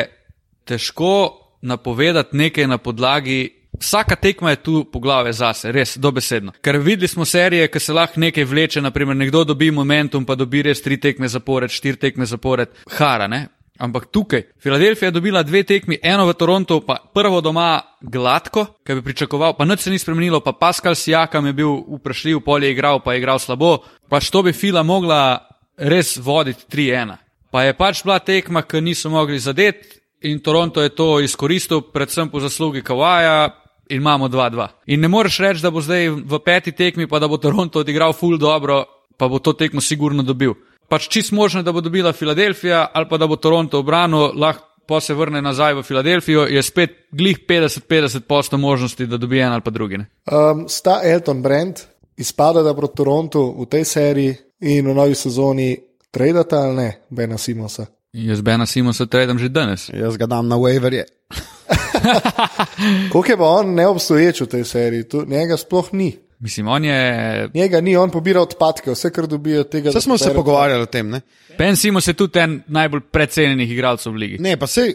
[0.69, 3.53] težko napovedati nekaj na podlagi.
[3.81, 6.53] Vsaka tekma je tu poglave zase, res dobesedno.
[6.65, 10.63] Ker videli smo serije, ki se lahko nekaj vleče, naprimer nekdo dobi momentum, pa dobi
[10.63, 13.47] res tri tekme zapored, štiri tekme zapored, hara, ne?
[13.79, 18.97] Ampak tukaj, Filadelfija je dobila dve tekmi, eno v Torontu, pa prvo doma gladko, kaj
[18.97, 22.73] bi pričakoval, pa nič se ni spremenilo, pa Pascal Sijakam je bil vprašljiv, pol je
[22.73, 25.45] igral, pa je igral slabo, pač to bi Fila mogla
[25.77, 27.17] res voditi 3-1.
[27.53, 32.29] Pa je pač bila tekma, ki niso mogli zadeti in Toronto je to izkoristil, predvsem
[32.29, 33.63] po zaslugi Kawaja.
[33.89, 34.67] In imamo 2-2.
[34.87, 38.13] In ne moreš reči, da bo zdaj v peti tekmi, pa da bo Toronto odigral
[38.13, 38.83] full dobro,
[39.17, 40.57] pa bo to tekmo sigurno dobil.
[40.89, 45.01] Pač čist možno, da bo dobila Filadelfija ali pa da bo Toronto obranil, lahko pa
[45.01, 49.63] se vrne nazaj v Filadelfijo, je spet glih 50-50 posto možnosti, da dobi en ali
[49.63, 49.99] pa drugi.
[49.99, 50.07] Ne?
[50.31, 51.81] Um, sta Elton Brand,
[52.17, 55.77] izpada da proti Torontu v tej seriji in v novi sezoni
[56.11, 57.87] tradata ali ne, Bena Simonsa.
[58.17, 59.91] Jaz Bena Simonsa tradam že danes.
[59.93, 61.05] Jaz ga dam na waverje.
[63.13, 66.15] Koliko je pa on neobstoječ v tej seriji, tu, njega sploh ni.
[66.41, 67.51] Mislim, on je.
[67.55, 69.91] Njega ni, on pobira odpadke, vse kar dobijo od tega.
[69.91, 71.11] Vse da smo se pogovarjali o tem.
[71.11, 71.21] Ne,
[71.59, 74.39] Ben Simons je tudi en najbolj precenjenih igralcev v ligi.
[74.41, 74.95] ne pa sej.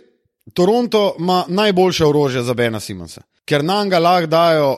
[0.54, 4.78] Toronto ima najboljše orožje za Bena Simonsa, ker nam ga lahko dajo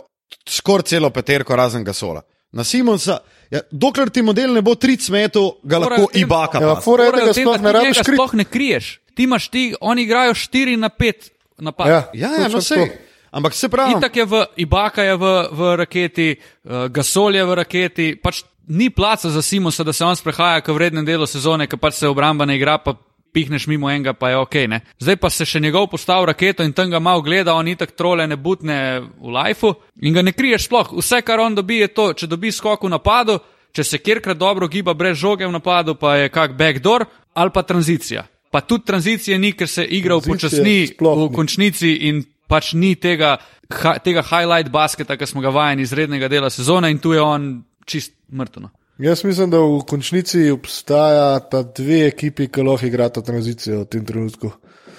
[0.50, 2.22] skoraj celo peterko, razen Gasola.
[2.52, 3.18] Na Simonsa,
[3.54, 6.58] ja, dokler ti model ne bo 30 metrov, ga Fora lahko tem- ibaka.
[6.60, 8.18] Ja, fora je, da ga sploh ne ti rabiš kriti.
[8.18, 8.86] Sploh ne kriješ.
[9.14, 11.88] Ti imaš ti, oni igrajo 4 na 5 napad.
[11.88, 12.88] Ja, Ja, ja, no tako.
[13.32, 16.28] Ampak se pravi, Itak je v Ibaka je v, v raketi,
[16.66, 20.70] uh, Gasol je v raketi, pač ni placa za Simonsa, da se on sprehaja k
[20.70, 22.94] vrednem delu sezone, ki pač se obramba ne igra, pa
[23.34, 24.56] pihneš mimo enega, pa je ok.
[24.70, 24.82] Ne?
[25.02, 28.28] Zdaj pa se še njegov postav raketo in tam ga malo gleda, on itak trole
[28.28, 30.94] ne butne v lifeu in ga ne kriješ sploh.
[31.00, 33.40] Vse, kar on dobi, je to, če dobi skok v napadu,
[33.74, 37.64] če se kjerkrat dobro giba brez žoge v napadu, pa je kak backdoor ali pa
[37.66, 38.28] tranzicija.
[38.54, 43.40] Pa tudi tranzicije ni, ker se igra upočasni v končnici in pač ni tega,
[43.82, 47.50] ha, tega highlight basketa, ki smo ga vajeni izrednega dela sezone in tu je on
[47.90, 48.70] čist mrtvo.
[48.98, 54.06] Jaz mislim, da v končnici obstaja ta dve ekipi, ki lahko igrata tranzicijo v tem
[54.06, 54.52] trenutku.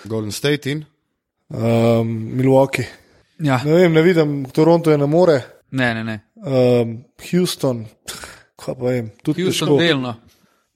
[0.05, 0.85] Golden State in
[1.49, 2.87] um, Milwaukee.
[3.39, 3.61] Ja.
[3.65, 5.41] Ne vem, ne vidim, Toronto je na more.
[5.71, 6.21] Ne, ne, ne.
[6.37, 7.85] Um, Houston,
[8.57, 10.15] kaj pa vem, tudi Houston delno.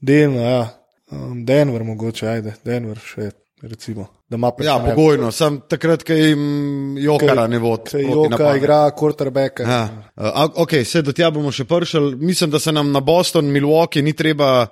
[0.01, 0.65] Delno, ja.
[1.11, 3.31] Um, Denver mogoče, ajde, Denver še,
[3.63, 4.07] recimo.
[4.65, 8.03] Ja, pogojno, sem takrat, ko jim Jokara ne vodi.
[8.03, 9.63] Joka igra quarterbacka.
[9.63, 9.83] Ja.
[10.17, 12.17] Uh, ok, se do tja bomo še pršali.
[12.17, 14.67] Mislim, da se nam na Boston, Milwaukee ni treba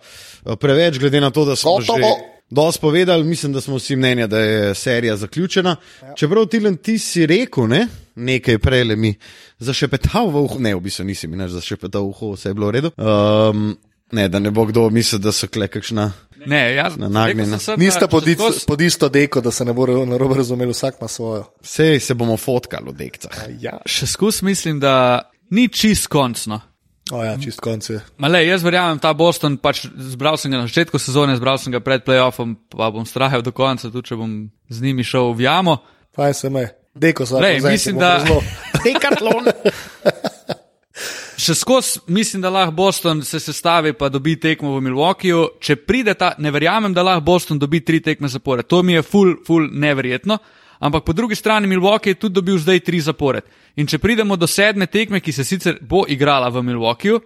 [0.61, 1.99] preveč, glede na to, da smo Gotovo.
[1.99, 3.25] že dosti povedali.
[3.25, 5.77] Mislim, da smo vsi mnenja, da je serija zaključena.
[6.03, 6.15] Ja.
[6.15, 7.87] Čeprav Tilen, ti si rekel, ne?
[8.17, 9.15] nekaj prej le mi
[9.59, 12.71] zašepetal v uho, ne, v bistvu nisi mi več zašepetal v uho, vse je bilo
[12.71, 12.91] v redu.
[12.97, 13.75] Um,
[14.13, 16.11] ne, da ne bo kdo mislil, da so kle kakšna.
[16.47, 17.59] Ne, jaz nagnjena.
[17.77, 18.25] Niste pod,
[18.67, 21.45] pod isto deko, da se ne bo na robe razumeli, vsak ima svojo.
[21.63, 23.45] Sej se bomo fotkali v dekcah.
[23.61, 23.79] Ja.
[23.87, 26.61] Še skus mislim, da ni čist koncno.
[27.15, 28.01] O ja, čist konc je.
[28.19, 31.79] Male, jaz verjamem, ta Boston, pač zbral sem ga na začetku sezone, zbral sem ga
[31.79, 34.33] pred playoffom, pa bom strahal do konca, tudi če bom
[34.67, 35.77] z njimi šel v jamo.
[36.19, 36.65] Faj se me,
[36.99, 37.47] deko sem.
[37.63, 38.19] Mislim, da.
[38.87, 39.53] Dekatlon.
[41.47, 45.43] Še skozi mislim, da lahko Boston se sestavi in dobi tekmo v Milwaukeeju.
[45.61, 48.67] Če pride ta, ne verjamem, da lahko Boston dobi tri tekme zapored.
[48.67, 50.39] To mi je full, full neverjetno.
[50.81, 53.45] Ampak po drugi strani Milwaukee je tudi dobil zdaj tri zapored.
[53.77, 57.21] In če pridemo do sedme tekme, ki se sicer bo igrala v Milwaukeeju,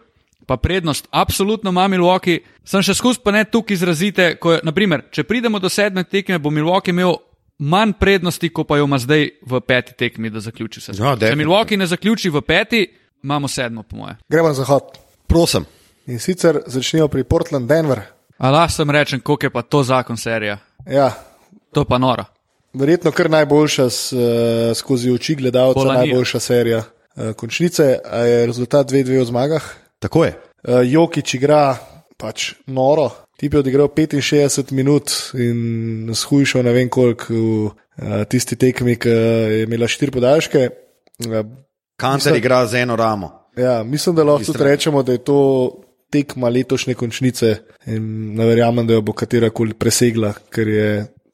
[0.46, 4.28] pa prednost absolutno ima Milwaukee, sem še skozi pa ne tukaj izrazite.
[4.36, 7.16] Ko, naprimer, če pridemo do sedme tekme, bo Milwaukee imel
[7.58, 10.94] manj prednosti, kot pa jo ima zdaj v peti tekmi, da zaključi se.
[10.98, 12.86] Ja, če Milwaukee ne zaključi v peti,
[13.22, 14.16] Imamo sedmo, po moje.
[14.28, 14.82] Gremo na zahod.
[15.26, 15.64] Prosim.
[16.06, 18.00] In sicer začnejo pri Portland, Denver.
[18.38, 20.58] Allah sem rečen, koliko je pa to zakon serija.
[20.86, 21.12] Ja.
[21.72, 22.24] To pa nora.
[22.72, 24.20] Verjetno kar najboljša s, uh,
[24.74, 26.82] skozi oči gledalca, najboljša serija.
[27.14, 29.62] Uh, končnice je rezultat 2-2 v zmagah.
[29.98, 30.34] Tako je.
[30.62, 31.76] Uh, Jokič igra
[32.16, 33.10] pač noro.
[33.36, 39.08] Tip je odigral 65 minut in shujšal ne vem koliko v uh, tisti tekmi, ki
[39.08, 40.68] je imela štiri podaljške.
[41.28, 41.44] Uh,
[42.00, 43.30] Kancer igra z eno ramo.
[43.56, 45.40] Ja, mislim, da lahko tudi rečemo, da je to
[46.10, 50.90] tekma letošnje končnice in ne verjamem, da jo bo katera koli presegla, ker je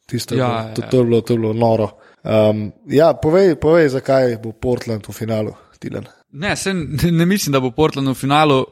[0.07, 0.74] tisto, ja, ja.
[0.74, 1.90] To, to, bilo, to bilo noro.
[2.22, 6.09] Um, ja, povej, povej, zakaj bo Portland v finalu, Tilan.
[6.33, 8.64] Ne, sen, ne mislim, da bo Portland v finalu.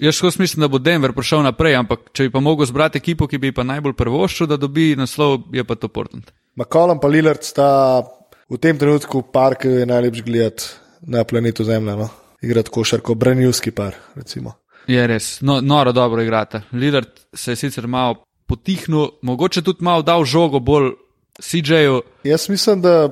[0.00, 3.26] Jaz skozi mislim, da bo Denver prišel naprej, ampak če bi pa mogel zbrati ekipo,
[3.26, 6.28] ki bi pa najbolj prvoščil, da dobi naslov, je pa to Portland.
[6.60, 8.02] McCollum in Lillard sta
[8.50, 10.68] v tem trenutku par, ki je najlepši gledati
[11.02, 11.96] na planetu Zemlja.
[11.96, 12.08] No?
[12.42, 13.94] Igrati košarko, branilski par.
[14.14, 14.52] Recimo.
[14.86, 16.62] Je res, no, noro dobro igrate.
[16.72, 20.90] Lidar se je sicer malo potihnil, mogoče tudi malo dal žogo bolj
[21.40, 22.02] CJ-ju.
[22.24, 23.08] Jaz mislim, da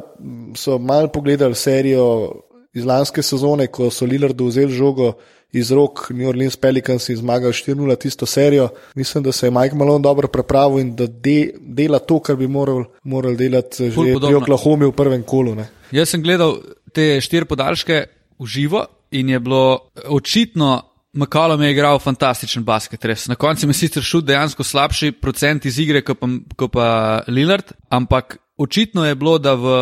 [0.57, 2.33] so malo pogledali serijo
[2.72, 5.12] iz lanske sezone, ko so Lillardu vzeli žogo
[5.53, 8.68] iz rok New Orleans Pelicans in zmagali 4-0 tisto serijo.
[8.94, 12.46] Mislim, da se je Mike Malone dobro pripravil in da de, dela to, kar bi
[12.46, 15.55] moral, moral delati že pri Oklahomi v prvem kolu.
[15.55, 15.68] Ne.
[15.90, 16.59] Jaz sem gledal
[16.98, 18.04] te štiri podaljške
[18.38, 18.84] v živo
[19.14, 20.82] in je bilo očitno,
[21.16, 23.04] McCollum je igral fantastičen basket.
[23.04, 23.26] Res.
[23.30, 26.88] Na koncu je sicer šel dejansko slabši procent iz igre kot pa, ko pa
[27.28, 29.74] Lillard, ampak očitno je bilo, da v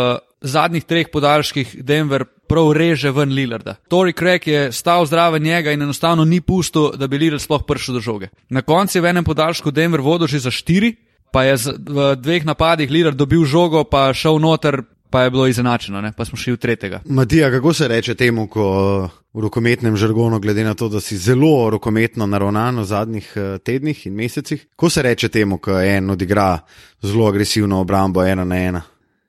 [0.46, 3.74] zadnjih treh podaljških Denver prav reže ven Lillarda.
[3.90, 7.98] Tory Craig je stal zraven njega in enostavno ni pustil, da bi Lillard sploh prišel
[7.98, 8.31] do žoge.
[8.50, 10.94] Na koncu je v enem podaljšku Denver vodil že za štiri.
[11.35, 14.79] Pa je v dveh napadih Lillard dobil žogo, pa šel noter,
[15.16, 16.12] pa je bilo izenačeno, ne?
[16.12, 17.00] pa smo šli v tretjega.
[17.05, 18.64] Matija, kako se reče temu, ko
[19.33, 24.07] v rokometnem žargonu, glede na to, da si zelo rokometno naravnan v zadnjih uh, tednih
[24.07, 26.59] in mesecih, kako se reče temu, ko en odigra
[27.02, 28.83] zelo agresivno obrambo ena na ena?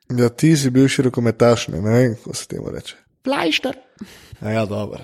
[0.09, 2.99] Ja, ti si bil še rokometaš, ne vem, kako se temu reče.
[3.23, 3.79] Flajšter.
[4.41, 4.99] Ja, ja, dobro.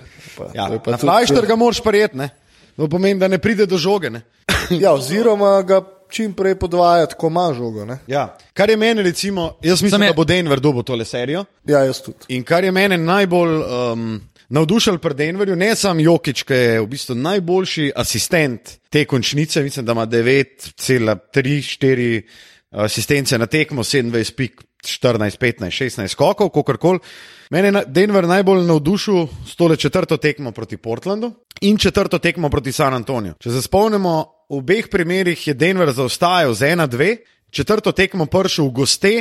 [0.52, 0.68] Ja,
[1.00, 2.28] Flajšter ga moraš prijetne.
[2.76, 4.12] To pomeni, da ne pride do žoge.
[4.84, 5.80] ja, oziroma ga
[6.14, 7.86] čim prej podvajati, ko ima žogo.
[8.06, 8.36] Ja.
[8.54, 10.08] Kar je meni, recimo, jaz mislim, je...
[10.08, 11.44] da bo Denver dobil tole serijo.
[11.66, 12.18] Ja, jaz tudi.
[12.28, 16.86] In kar je meni najbolj um, navdušil pri Denverju, ne samo Jokič, ki je v
[16.86, 22.22] bistvu najboljši asistent te končnice, mislim, da ima 9,3-4
[22.70, 24.62] asistence na tekmo, 27 pik.
[24.86, 26.98] 14, 15, 16 skokov, kako koli.
[27.50, 32.72] Mene je Denver najbolj navdušil s tole četrto tekmo proti Portlandu in četrto tekmo proti
[32.72, 33.34] San Antoniju.
[33.40, 34.14] Če se spomnimo,
[34.50, 37.16] v obeh primerih je Denver zaostajal z 1-2,
[37.50, 39.14] četrto tekmo prišel v goste,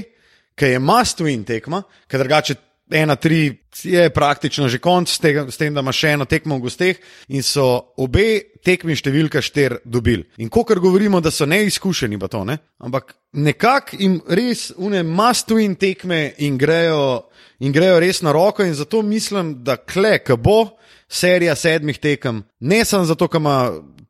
[0.56, 2.56] ki je must win tekma, ker drugače
[2.92, 6.58] ena, tri je praktično že konc, s, tega, s tem, da ima še eno tekmo
[6.58, 7.00] v gosteh
[7.34, 10.26] in so obe tekmi številka štir dobili.
[10.44, 15.04] In ko kar govorimo, da so neizkušeni, pa to ne, ampak nekako jim res une
[15.04, 20.20] must win tekme in grejo, in grejo res na roko in zato mislim, da kle,
[20.24, 20.78] ki bo
[21.10, 23.58] serija sedmih tekem, ne samo zato, ker ima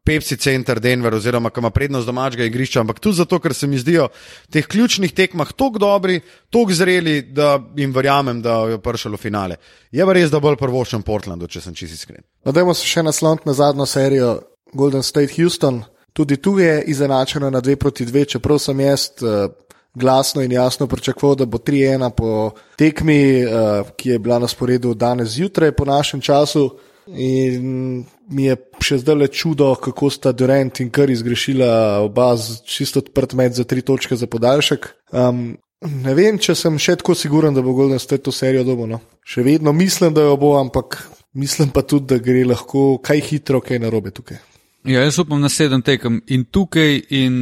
[0.03, 3.79] Pepsi Center Denver, oziroma ki ima prednost domačega igrišča, ampak tudi zato, ker se mi
[3.79, 6.19] zdijo v teh ključnih tekmah tako dobri,
[6.51, 9.55] tako zreli, da jim verjamem, da jo pršalo finale.
[9.91, 12.23] Je pa res, da bolj prvošem Portlandu, če sem čisto iskren.
[12.43, 14.33] Nadejmo se še nasloniti na zadnjo serijo
[14.73, 15.83] Golden State Houston.
[16.13, 19.47] Tudi tu je izenačeno na 2 proti 2, čeprav sem jaz uh,
[19.93, 24.93] glasno in jasno pričakoval, da bo 3-1 po tekmi, uh, ki je bila na sporedu
[24.93, 26.69] danes zjutraj po našem času.
[27.07, 32.61] In mi je še zdaj le čudo, kako sta Durant in Kar izgrešila oba z
[32.63, 34.87] čisto odprt med za tri točke za podaljšek.
[35.11, 38.87] Um, ne vem, če sem še tako siguren, da bo Golden State to serijo dobo.
[38.87, 39.01] No.
[39.27, 41.01] Še vedno mislim, da jo bo, ampak
[41.35, 44.39] mislim pa tudi, da gre lahko kaj hitro, kaj narobe tukaj.
[44.87, 47.35] Ja, jaz upam na sedem tekem in tukaj in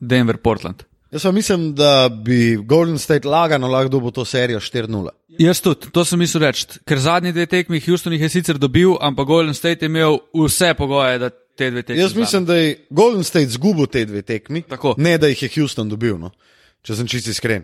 [0.00, 0.84] Denver, Portland.
[1.14, 5.08] Jaz pa mislim, da bi Golden State lagano lahko dobil to serijo 4-0.
[5.38, 8.96] Jaz tudi, to sem mislil reči, ker zadnji dve tekmi Houston jih je sicer dobil,
[9.00, 12.00] ampak Golden State je imel vse pogoje, da te dve tekmi.
[12.02, 14.94] Jaz mislim, da je Golden State zgubil te dve tekmi, Tako.
[14.98, 16.32] ne da jih je Houston dobil, no?
[16.82, 17.62] če sem čisti iskren.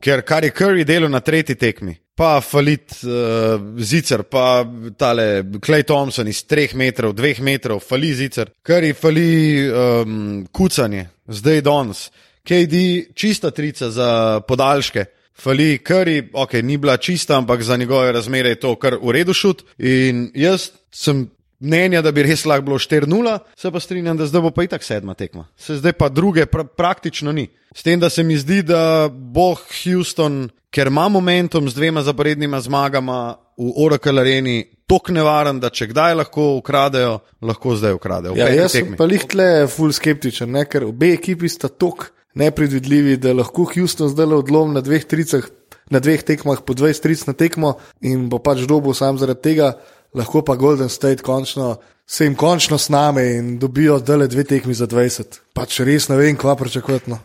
[0.00, 4.62] Ker kar je Curry delal na tretji tekmi, pa Falit uh, Zicer, pa
[4.98, 9.26] tale Clay Thompson iz 3 metrov, 2 metrov, Fali Zicer, Curry Fali
[9.66, 12.04] um, kucanje, zdaj danes.
[12.44, 12.74] KD,
[13.14, 15.04] čista trica za podaljške.
[15.34, 19.32] Fali, Curry, ok, ni bila čista, ampak za njegove razmere je to kar v redu
[19.34, 19.64] šut.
[19.78, 21.30] In jaz sem
[21.60, 24.84] mnenja, da bi res lahko bilo 4-0, se pa strinjam, da zdaj bo pa itak
[24.84, 25.46] sedma tekma.
[25.56, 27.48] Se zdaj pa druge pra praktično ni.
[27.74, 32.60] S tem, da se mi zdi, da bo Houston, ker ima momentum z dvema zaporednima
[32.60, 38.36] zmagama v Oracle areni, tok nevaren, da če kdaj lahko ukradejo, lahko zdaj ukradejo.
[38.38, 38.98] Ja, jaz sem tekmi.
[39.00, 40.66] pa lih tle full skeptičen, ne?
[40.68, 45.46] ker obe ekipi sta tako nepredvidljivi, da lahko Houston zdaj odlom na dveh tricah.
[45.92, 49.74] Na dveh tekmah po 20-30 na tekmo in bo pač dobil sam zaradi tega,
[50.16, 54.86] lahko pa Golden State končno, se jim končno sname in dobijo zdaj dve tekmi za
[54.86, 55.40] 20.
[55.52, 57.10] Pač res ne vem, kva pričakovati.
[57.10, 57.18] No.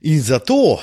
[0.00, 0.76] In zato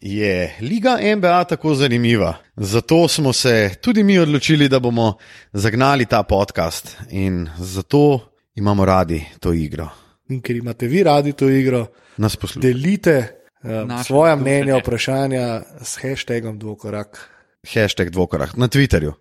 [0.00, 2.34] je Liga NBA tako zanimiva.
[2.56, 5.14] Zato smo se tudi mi odločili, da bomo
[5.52, 9.88] zagnali ta podcast in zato imamo radi to igro.
[10.28, 12.66] In ker imate vi radi to igro, Nas poslušate.
[12.72, 13.28] delite
[13.62, 14.58] Naše svoja druženje.
[14.58, 17.30] mnenja, vprašanja s hashtagom dvokorak.
[17.74, 19.12] Hashtag dvokorak na Twitterju.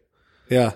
[0.49, 0.71] Ja,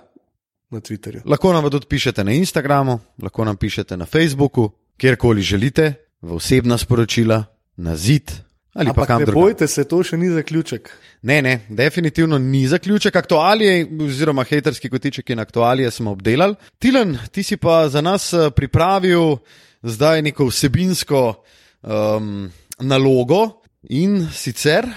[0.69, 1.21] na Twitterju.
[1.25, 6.35] Lahko nam pa tudi pišete na Instagramu, lahko nam pišete na Facebooku, kjerkoli želite, v
[6.35, 7.43] osebna sporočila,
[7.77, 8.31] na zid
[8.73, 9.41] ali pa Ampak kam ne drugam.
[9.41, 10.89] bojte se, to še ni zaključek.
[11.21, 16.55] Ne, ne, definitivno ni zaključek aktualije, oziroma haterski kotiček in aktualije smo obdelali.
[16.79, 19.37] Tilen, ti si pa za nas eh, pripravil
[19.83, 21.43] zdaj neko vsebinsko
[21.81, 24.87] um, nalogo in sicer.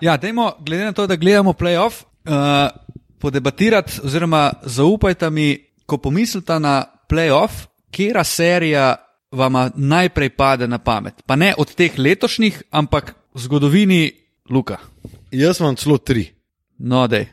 [0.00, 2.68] Ja, dajmo, glede na to, da gledamo playoff, uh,
[3.18, 7.50] podebatirati, oziroma zaupajte mi, ko pomislite na playoff,
[7.90, 8.96] kera serija
[9.32, 11.14] vam najprej pade na pamet.
[11.26, 14.12] Pa ne od teh letošnjih, ampak v zgodovini
[14.50, 14.76] Luka.
[15.30, 16.28] Jaz imam celo tri.
[16.78, 17.26] No, dej.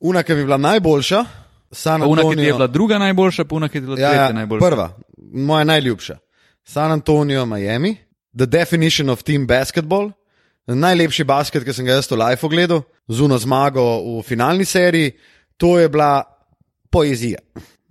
[0.00, 1.24] Una, ki bi bila najboljša,
[1.72, 2.56] San Pa Una, ki je Antonijo.
[2.56, 4.66] bila druga najboljša, pa una, ki je bila Ja, tretja ja, najboljša.
[4.66, 4.90] prva,
[5.32, 6.16] moja najljubša.
[6.64, 7.96] San Antonijo, Miami,
[8.36, 10.10] The Definition of Team Basketball,
[10.66, 13.84] najlepši basket, ki sem ga jaz v Life ogledal, zuno zmago
[14.18, 15.12] v finalni seriji.
[15.60, 16.22] To je bila
[16.90, 17.38] poezija.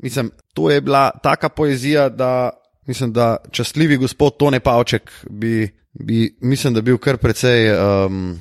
[0.02, 2.50] Mislim, to je bila taka poezija, da
[2.88, 7.70] mislim, da častljivi gospod Tone Pavček bi, bi mislim, da bil kar precej.
[7.78, 8.40] Um,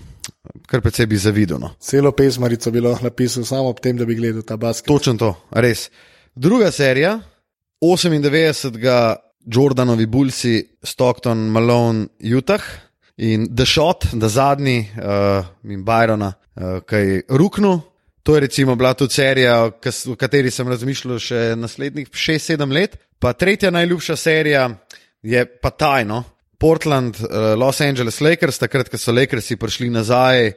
[0.66, 1.58] Kar precej bi zavidel.
[1.58, 1.72] No.
[1.80, 4.86] Celo pesmarico bi lahko napisal samo ob tem, da bi gledal ta basket.
[4.86, 5.90] Točno to, res.
[6.34, 7.20] Druga serija,
[7.82, 9.16] 98.
[9.46, 12.62] Jordanovi Bullsi, Stockton, Malone, Utah
[13.16, 17.80] in The Shot, da zadnji uh, in Byrona, uh, ki je ruknil.
[18.22, 22.98] To je recimo bila tudi serija, o kateri sem razmišljal še naslednjih 6-7 let.
[23.18, 24.68] Pa tretja najljubša serija
[25.22, 26.24] je pa tajno.
[26.60, 30.54] Portland, uh, Los Angeles Lakers, takrat, ko so Lakersi prišli nazaj uh,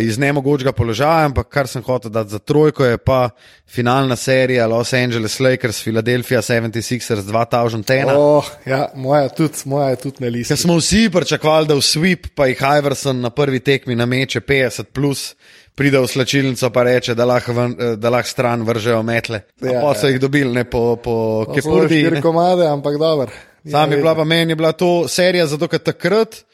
[0.00, 3.30] iz nemogočega položaja, ampak kar sem hotel dati za trojko, je pa
[3.66, 8.12] finalna serija Los Angeles Lakers, Philadelphia 76ers 2001.
[8.16, 10.52] Oh, ja, moja, tudi, moja je tudi na listu.
[10.52, 14.84] Ker smo vsi pričakovali, da v sweep pa jih Iverson na prvi tekmi nameče 50,
[14.92, 15.34] plus,
[15.74, 19.40] pride v slačilnico pa reče, da lahko, ven, eh, da lahko stran vržejo metle.
[19.62, 20.12] Ja, Ja, pa so ja.
[20.12, 22.02] jih dobili ne po, po Kepurdi.
[22.10, 22.20] ne.
[22.22, 23.32] komade, ampak dobro.
[23.70, 26.44] Sam je bila pa meni je bila to serija, zato ker takrat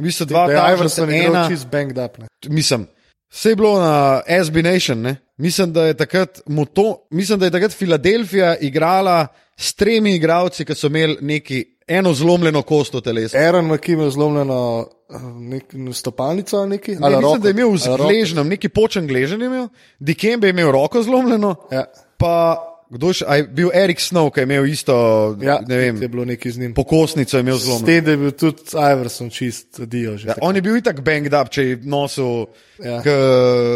[0.00, 0.76] v bistvu Da je 2001.
[0.76, 2.18] Iverson igral čist banged up.
[2.18, 2.26] Ne.
[2.48, 2.86] mislim,
[3.32, 5.00] vse je bilo na SB Nation.
[5.00, 5.16] Ne?
[5.36, 9.26] Mislim, da je takrat, moto, mislim, da je takrat Filadelfija igrala
[9.56, 13.36] s tremi igralci, ki so imeli neki, eno zlomljeno kost v telesu.
[13.36, 16.90] Aaron McKim je zlomljeno eh, nek, stopalnico neki.
[16.90, 19.68] Ne, ali mislim, roko, da je imel z ali gležnjem, neki počen gležen je imel,
[19.98, 21.84] Dikembe je imel roko zlomljeno, Ja,
[22.16, 24.94] pa kdo še, je bil Erik Snow, ki je imel isto,
[25.38, 26.72] ja ne vem, je bilo nekaj z njim.
[26.74, 27.86] pokosnico je imel S zlomljeno.
[27.86, 30.16] tem, da je bil tudi Iverson čist dio.
[30.18, 32.48] Že, Ja, on je bil itak banged up, če je nosil
[32.82, 32.98] Ja.
[32.98, 33.14] ja.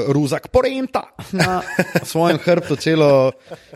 [0.08, 1.62] ruzak porenta na
[2.02, 3.32] svojem hrbtu celo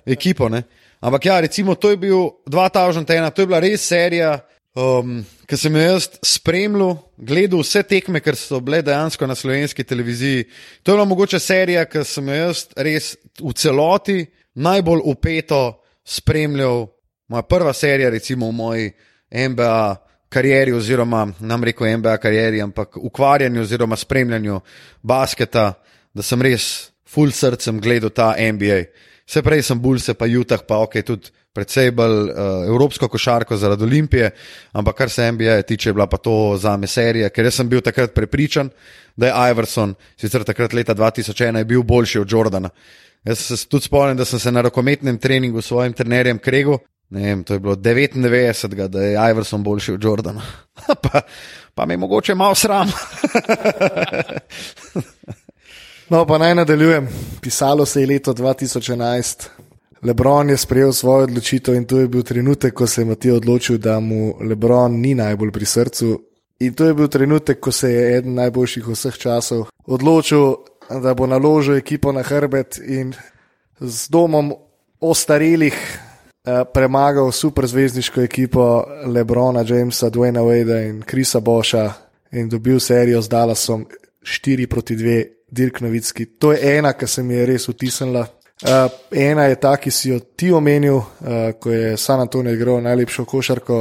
[0.07, 0.49] ekipo.
[0.49, 0.63] Ne?
[1.01, 4.41] Ampak ja, recimo, to je bil 2001, to je bila res serija,
[4.75, 9.85] um, ki sem jo jaz spremljal, gledal vse tekme, ker so bile dejansko na slovenski
[9.85, 10.49] televiziji.
[10.83, 14.19] To je bila mogoče serija, ki sem jo jaz res v celoti
[14.59, 16.87] najbolj upeto spremljal.
[17.29, 18.93] Moja prva serija, recimo v moji
[19.51, 19.97] MBA
[20.29, 24.61] karieri, oziroma nam reko MBA karieri, ampak ukvarjanju oziroma spremljanju
[25.03, 25.73] basketa,
[26.15, 28.81] da sem res full srcem gledal ta NBA.
[29.29, 32.39] Vse prej sem Bulse, pa Jutah, pa ok, tudi predvsej bolj uh,
[32.69, 34.31] evropsko košarko zaradi Olimpije,
[34.73, 37.81] ampak kar se NBA tiče, je bila pa to za me serija, ker sem bil
[37.85, 38.71] takrat prepričan,
[39.17, 42.71] da je Iverson, sicer takrat leta 2001, je bil boljši od Jordana.
[43.25, 46.79] Jaz se tudi spomnim, da sem se na rokometnem treningu s svojim trenerjem Kregu,
[47.11, 50.43] ne vem, to je bilo 99, da je Iverson boljši od Jordana.
[51.03, 51.21] pa,
[51.75, 52.93] pa me je mogoče malo sram.
[56.11, 57.09] No, pa naj nadaljujem.
[57.41, 59.47] Pisalo se je leto 2011.
[60.03, 63.79] Lebron je sprejel svojo odločitev in to je bil trenutek, ko se je Matija odločil,
[63.79, 66.21] da mu Lebron ni najbolj pri srcu.
[66.61, 70.55] In to je bil trenutek, ko se je eden najboljših vseh časov odločil,
[70.91, 73.15] da bo naložil ekipo na hrbet in
[73.81, 74.53] z domom
[75.01, 81.93] ostarelih eh, premagal superzvezdniško ekipo Lebrona, Jamesa, Dwayna Wadea in Krisa Boša
[82.33, 83.87] in dobil serijo z Dallasom
[84.23, 86.27] 4 proti 2, Dirk Novitski.
[86.27, 88.27] To je ena, ki se mi je res utisnila.
[88.63, 91.07] Uh, ena je ta, ki si jo ti omenil, uh,
[91.61, 93.79] ko je San Antonijo igral najlepšo košarko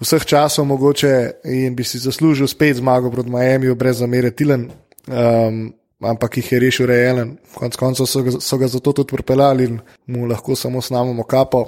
[0.00, 4.70] vseh časov, mogoče in bi si zaslužil spet zmago proti Miami, brez zamere Tilen.
[5.06, 5.72] Um,
[6.02, 9.80] ampak jih je rešil realen, konec koncev so, ga- so ga zato tudi pripeljali in
[10.06, 11.64] mu lahko samo snamemo kapo.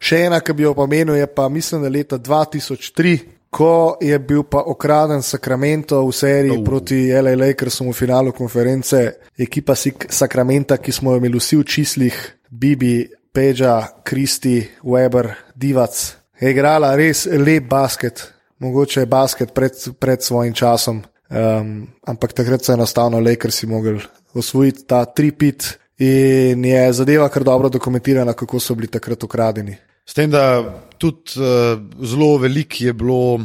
[0.00, 3.18] Še ena, ki bi jo pomenil, je pa mislim, da leta 2003,
[3.50, 6.64] ko je bil pa okraden Sacramento v seriji uh.
[6.64, 9.00] proti LA Lakersom v finalu konference,
[9.38, 12.18] ekipa Sacramenta, ki smo jo imeli vsi v čislih,
[12.50, 15.96] Bibi, Peđa, Kristi, Weber, Divac,
[16.40, 21.02] je igrala res lep basket, mogoče je basket pred, pred svojim časom.
[21.26, 23.98] Um, ampak takrat so enostavno Lakersi mogli
[24.34, 29.76] osvojiti ta tripit in je zadeva kar dobro dokumentirana, kako so bili takrat ukradeni.
[30.06, 30.62] S tem, da
[30.98, 33.40] tudi uh, zelo veliko je bilo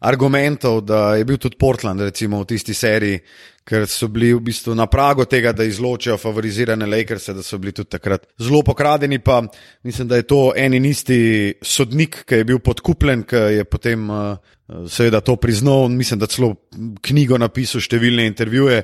[0.00, 3.20] argumentov, da je bil tudi Portland recimo, v tisti seriji,
[3.64, 7.72] ker so bili v bistvu na pragu tega, da izločijo favorizirane Lakers, da so bili
[7.72, 9.20] tudi takrat zelo pokradeni.
[9.22, 9.42] Pa
[9.82, 14.10] mislim, da je to en in isti sodnik, ki je bil podkupljen, ki je potem
[14.10, 14.58] uh,
[14.88, 15.88] seveda to priznal.
[15.88, 16.54] Mislim, da celo
[17.02, 18.82] knjigo napisal, številne intervjuje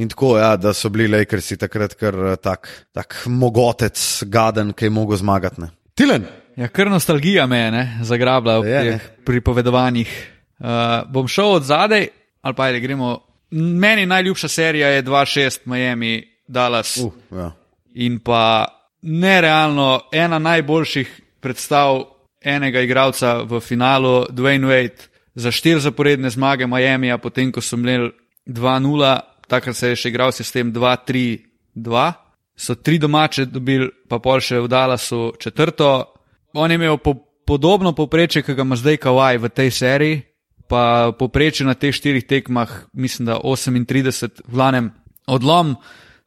[0.00, 3.98] in tako, ja, da so bili Lakersi takrat kar eh, tak, tak mogotec,
[4.32, 5.62] gaden, ki je mogel zmagati.
[5.64, 5.70] Ne.
[5.96, 6.26] Tilen.
[6.56, 8.96] Ja, kar nostalgija me je ne, zagrabila v Je, ne.
[8.96, 10.12] teh pripovedovanjih.
[10.56, 12.08] Uh, bom šel od zadaj,
[12.40, 13.18] ali pa ali gremo.
[13.50, 16.96] Meni najljubša serija je 2-6 Miami, Dallas.
[16.96, 17.50] Uh, ja.
[17.94, 18.66] in pa
[19.02, 22.04] nerealno ena najboljših predstav
[22.40, 28.08] enega igralca v finalu, Dwayne Wade, za štiri zaporedne zmage Miami, potem ko so imeli
[28.48, 32.12] 2-0, takrat se je še igral sistem 2-3-2,
[32.56, 36.08] so tri domače dobili, pa pol še v Dallasu četrto.
[36.56, 37.14] On je imel po,
[37.44, 40.22] podobno povprečje, ki ga ima zdaj Kawhi v tej seriji,
[40.66, 44.90] pa povprečje na teh štirih tekmah, mislim, da 38, v glavnem
[45.28, 45.76] odlom.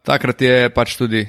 [0.06, 1.26] Takrat je pač tudi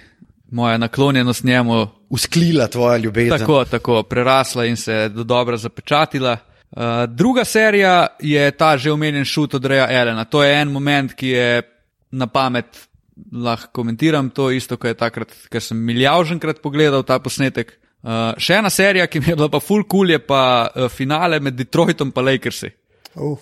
[0.53, 3.39] moja naklonjenost njemu Usklila tvoja ljubezen.
[3.39, 6.50] tako, tako prerasla in se do dobro zapečatila.
[6.71, 10.25] Uh, druga serija je ta že omenjen šut od Reja Elena.
[10.25, 11.63] To je en moment, ki je
[12.11, 12.89] na pamet,
[13.33, 17.75] lahko komentiram to isto, ko je takrat, ker sem milijavženkrat pogledal ta posnetek.
[18.01, 21.41] Uh, še ena serija, ki mi je bila pa full cool, je pa uh, finale
[21.41, 22.71] med Detroitom in Lakersi.
[23.15, 23.37] Uh,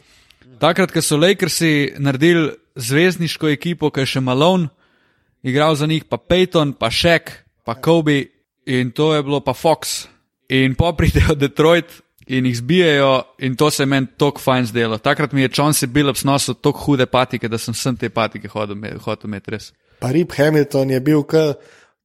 [0.59, 4.71] Takrat, ko so Lakersi naredili zvezdniško ekipo, ki je še Malone,
[5.47, 7.31] igral za njih pa Peyton, pa Shaq,
[7.65, 8.25] pa Kobe
[8.67, 10.09] in to je bilo pa Fox.
[10.49, 11.93] In po pridejo Detroit
[12.29, 14.99] in jih zbijajo in to se je meni tako fajn zdelo.
[14.99, 18.77] Takrat mi je Chauncey Billups nosil tako hude patike, da sem sem te patike hodil
[19.05, 19.73] hotel imeti res.
[19.99, 21.55] pa Rip Hamilton je bil, k,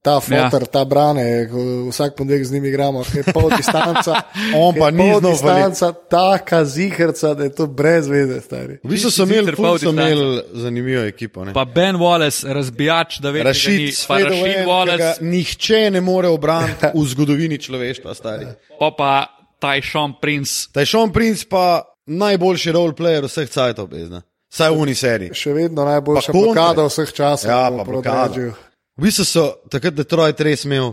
[0.01, 0.71] ta fotor, ja.
[0.71, 1.49] ta brane,
[1.89, 4.21] vsak ponedeljek z njimi igramo, je pol distanca.
[4.63, 8.79] On pa ni pol znal distanca, taka zihrca, da je to brez veze, stari.
[8.83, 11.45] V bistvu so imeli, ful so imeli zanimivo ekipo.
[11.45, 11.53] ne.
[11.53, 17.05] Pa Ben Wallace, razbijač, da veš, Rašid, pa Rašid Wallace, nihče ne more obraniti v
[17.07, 18.47] zgodovini človeštva, stari.
[18.79, 20.67] pa pa Tyshon Prince.
[20.75, 24.21] Tajšon Prince pa najboljši roleplayer vseh cajtov, bezna.
[24.53, 25.33] Saj v uni seriji.
[25.33, 27.49] Še vedno najboljša blokada vseh časov.
[27.49, 28.49] Ja, v pa blokada.
[28.93, 30.91] V bistvu so takrat Detroit res imel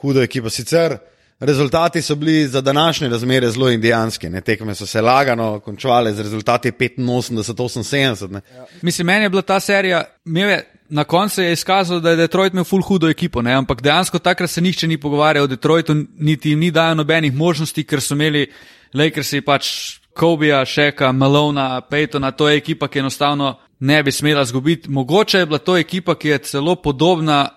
[0.00, 0.48] hudo ekipo.
[0.48, 0.96] Sicer
[1.42, 4.28] rezultati so bili za današnje razmere zelo indijanski.
[4.28, 4.40] Ne?
[4.40, 8.30] Tekme so se lagano končale z rezultati 85-78.
[8.30, 8.40] ne.
[8.82, 12.64] Mislim, meni je bila ta serija, je, na koncu je izkazalo, da je Detroit imel
[12.64, 13.52] full hudo ekipo, ne?
[13.52, 17.84] ampak dejansko takrat se nihče ni pogovarjal o Detroitu, niti jim ni dajal nobenih možnosti,
[17.84, 18.46] ker so imeli
[18.94, 19.68] Lakersi pač
[20.14, 24.90] Kobija, Šeka, Malona, Peytona, to je ekipa, ki enostavno ne bi smela zgubiti.
[24.90, 27.48] Mogoče je bila to ekipa, ki je celo podobna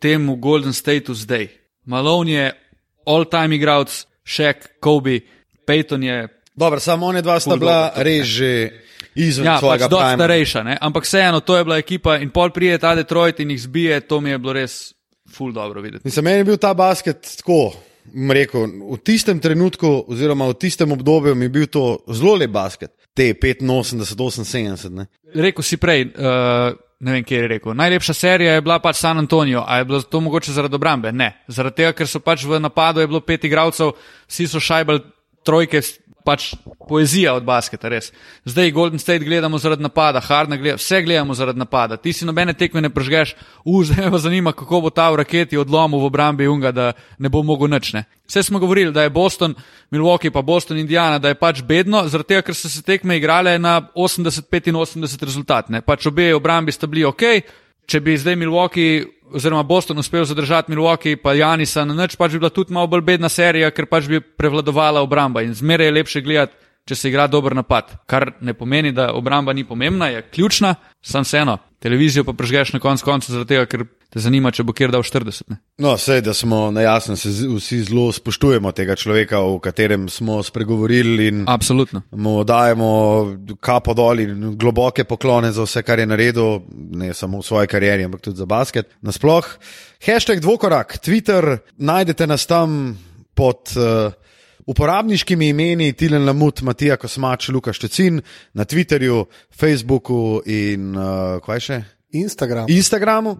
[0.00, 1.48] temu Golden Stateu zdaj.
[1.84, 2.52] Malone je
[3.06, 5.20] all-time igralec, Šek, Kobe,
[5.66, 8.70] Peyton je Dobro, samo one dva sta bila res že
[9.14, 10.16] izven Ja, pač svojega dosti prima.
[10.16, 10.78] starejša, ne?
[10.80, 14.20] ampak vseeno, to je bila ekipa in pol prije ta Detroit in jih zbije, to
[14.20, 14.94] mi je bilo res
[15.28, 16.04] ful dobro videti.
[16.04, 17.74] Mislim, meni je bil ta basket tako.
[18.30, 22.92] Rekel, v tistem trenutku, oziroma v tistem obdobju, mi je bil to zelo lep basket,
[23.14, 24.90] te 85-78.
[24.94, 25.06] ne.
[25.34, 26.70] Rekl si prej, uh,
[27.00, 27.74] ne vem, kje je rekel.
[27.74, 31.12] Najlepša serija je bila pač San Antonijo, a je bilo to mogoče zaradi obrambe?
[31.12, 31.32] Ne.
[31.48, 33.92] Zaradi tega, ker so pač v napadu je bilo pet igralcev,
[34.28, 35.02] vsi so šajbali
[35.46, 35.82] trojke,
[36.26, 36.50] pač
[36.88, 38.10] poezija od basketa, res.
[38.44, 41.96] Zdaj Golden State gledamo zaradi napada, Hardna gleda, vse gledamo zaradi napada.
[41.96, 45.22] Ti si nobene tekme ne prežgeš, uh, zdaj me pa zanima, kako bo ta v
[45.22, 47.92] raketi odlomil v obrambi Junga, da ne bo mogel nič.
[47.94, 48.04] Ne.
[48.26, 49.54] Vse smo govorili, da je Boston,
[49.94, 53.54] Milwaukee pa Boston, Indiana, da je pač bedno, zaradi tega, ker so se tekme igrale
[53.58, 55.70] na 80-85 rezultat.
[55.70, 55.84] Ne.
[55.86, 57.22] Pač obe obrambi sta bili ok,
[57.86, 62.38] če bi zdaj Milwaukee oziroma Boston uspel zadržati Milwaukee pa Janisa na nič, pač bi
[62.38, 66.22] bila tudi malo bolj bedna serija, ker pač bi prevladovala obramba in zmeraj je lepše
[66.22, 66.54] gledati,
[66.86, 67.96] če se igra dober napad.
[68.06, 71.58] Kar ne pomeni, da obramba ni pomembna, je ključna, sam vseeno.
[71.86, 75.04] Televizijo pa prežgeš na koncu konca zaradi tega, ker te zanima, če bo kjer dal
[75.06, 75.44] 40.
[75.52, 75.60] Ne.
[75.84, 80.40] No, sej, da smo na jasno, se vsi zelo spoštujemo tega človeka, o katerem smo
[80.42, 82.02] spregovorili Absolutno.
[82.10, 82.90] mu dajemo
[83.62, 88.10] kapo dol in globoke poklone za vse, kar je naredil, ne samo v svoji karieri,
[88.10, 88.90] ampak tudi za basket.
[89.06, 89.46] Nasploh,
[90.02, 92.96] hashtag dvokorak, Twitter, najdete nas tam
[93.38, 93.76] pod.
[93.78, 94.25] Uh,
[94.66, 98.20] Uporabniškimi imeni Tilen Lamut, Matija Kosmač, Luka Štecin,
[98.54, 101.78] na Twitterju, Facebooku in uh, kaj še?
[102.10, 102.66] Instagram.
[102.68, 103.36] Instagramu.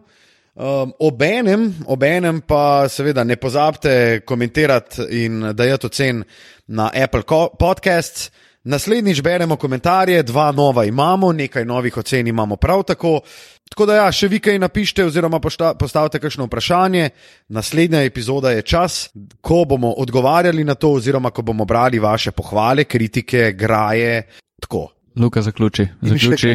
[0.56, 6.22] Um, obenem, obenem pa seveda ne pozabite komentirati in dajati ocen
[6.66, 7.26] na Apple
[7.58, 8.30] Podcasts.
[8.66, 13.20] Naslednjič beremo komentarje, dva nova imamo, nekaj novih ocen imamo prav tako.
[13.68, 17.10] Tako da, ja, še vi kaj napišite, oziroma pošta, postavite kakšno vprašanje.
[17.54, 19.08] Naslednja epizoda je čas,
[19.40, 24.24] ko bomo odgovarjali na to, oziroma ko bomo brali vaše pohvale, kritike, graje.
[24.60, 24.88] Tako.
[25.16, 25.86] Luka zaključi.
[26.02, 26.54] Zaključi.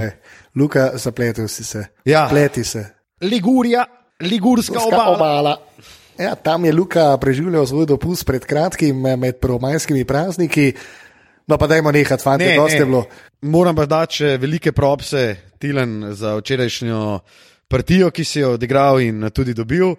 [0.55, 1.85] Luka, zapletel si se.
[2.05, 2.27] Ja.
[2.29, 2.85] Pleti se.
[3.21, 3.85] Ligurija,
[4.19, 5.15] Ligurska Turska obala.
[5.15, 5.57] obala.
[6.19, 10.73] Ja, tam je Luka preživljal svoj dopust pred kratkim, med prvomajskimi prazniki.
[11.51, 12.81] No, pa dajmo nehati, fanti, Ne, dosti ne.
[12.81, 13.05] je bilo.
[13.41, 17.19] Moram pa dati še velike propse Tilen za včerajšnjo
[17.67, 19.91] partijo, ki si jo odigral in tudi dobil.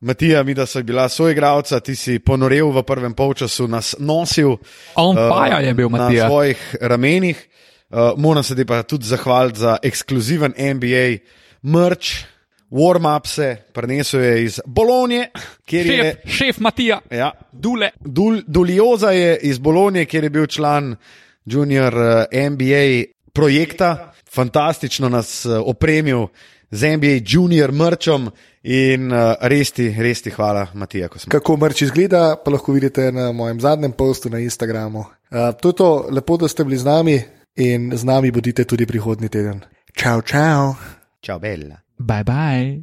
[0.00, 4.56] Matija, mi da so bila soigralca, ti si ponorel v prvem polčasu, nas nosil
[4.94, 6.28] On eh, fire je bil, na Matija.
[6.30, 7.48] svojih ramenih.
[7.90, 11.18] Uh, moram se ti pa tudi zahvaliti za ekskluziven NBA
[11.62, 12.24] merch,
[12.72, 15.30] warm-upse, prenesel je iz Bolonije,
[15.64, 16.14] kjer je.
[16.24, 17.90] Šef, šef Matija, Ja, Dule.
[18.00, 20.96] Dul, Dulioza je iz Bolonije, kjer je bil član
[21.44, 21.94] junior
[22.30, 26.26] eh, NBA projekta, fantastično nas eh, opremil
[26.70, 28.30] z NBA junior mrčom
[28.62, 31.08] in eh, res ti, res ti hvala, Matija.
[31.28, 34.98] Kako mrč izgleda, pa lahko vidite na mojem zadnjem postu na Instagramu.
[35.32, 37.22] Uh, to je to, lepo, da ste bili z nami
[37.56, 39.60] in z nami bodite tudi prihodnji teden.
[39.92, 40.74] Čau, čau.
[41.20, 41.82] Čau, bella.
[42.02, 42.82] Bye bye.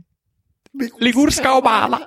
[1.00, 2.00] Ligurska obala.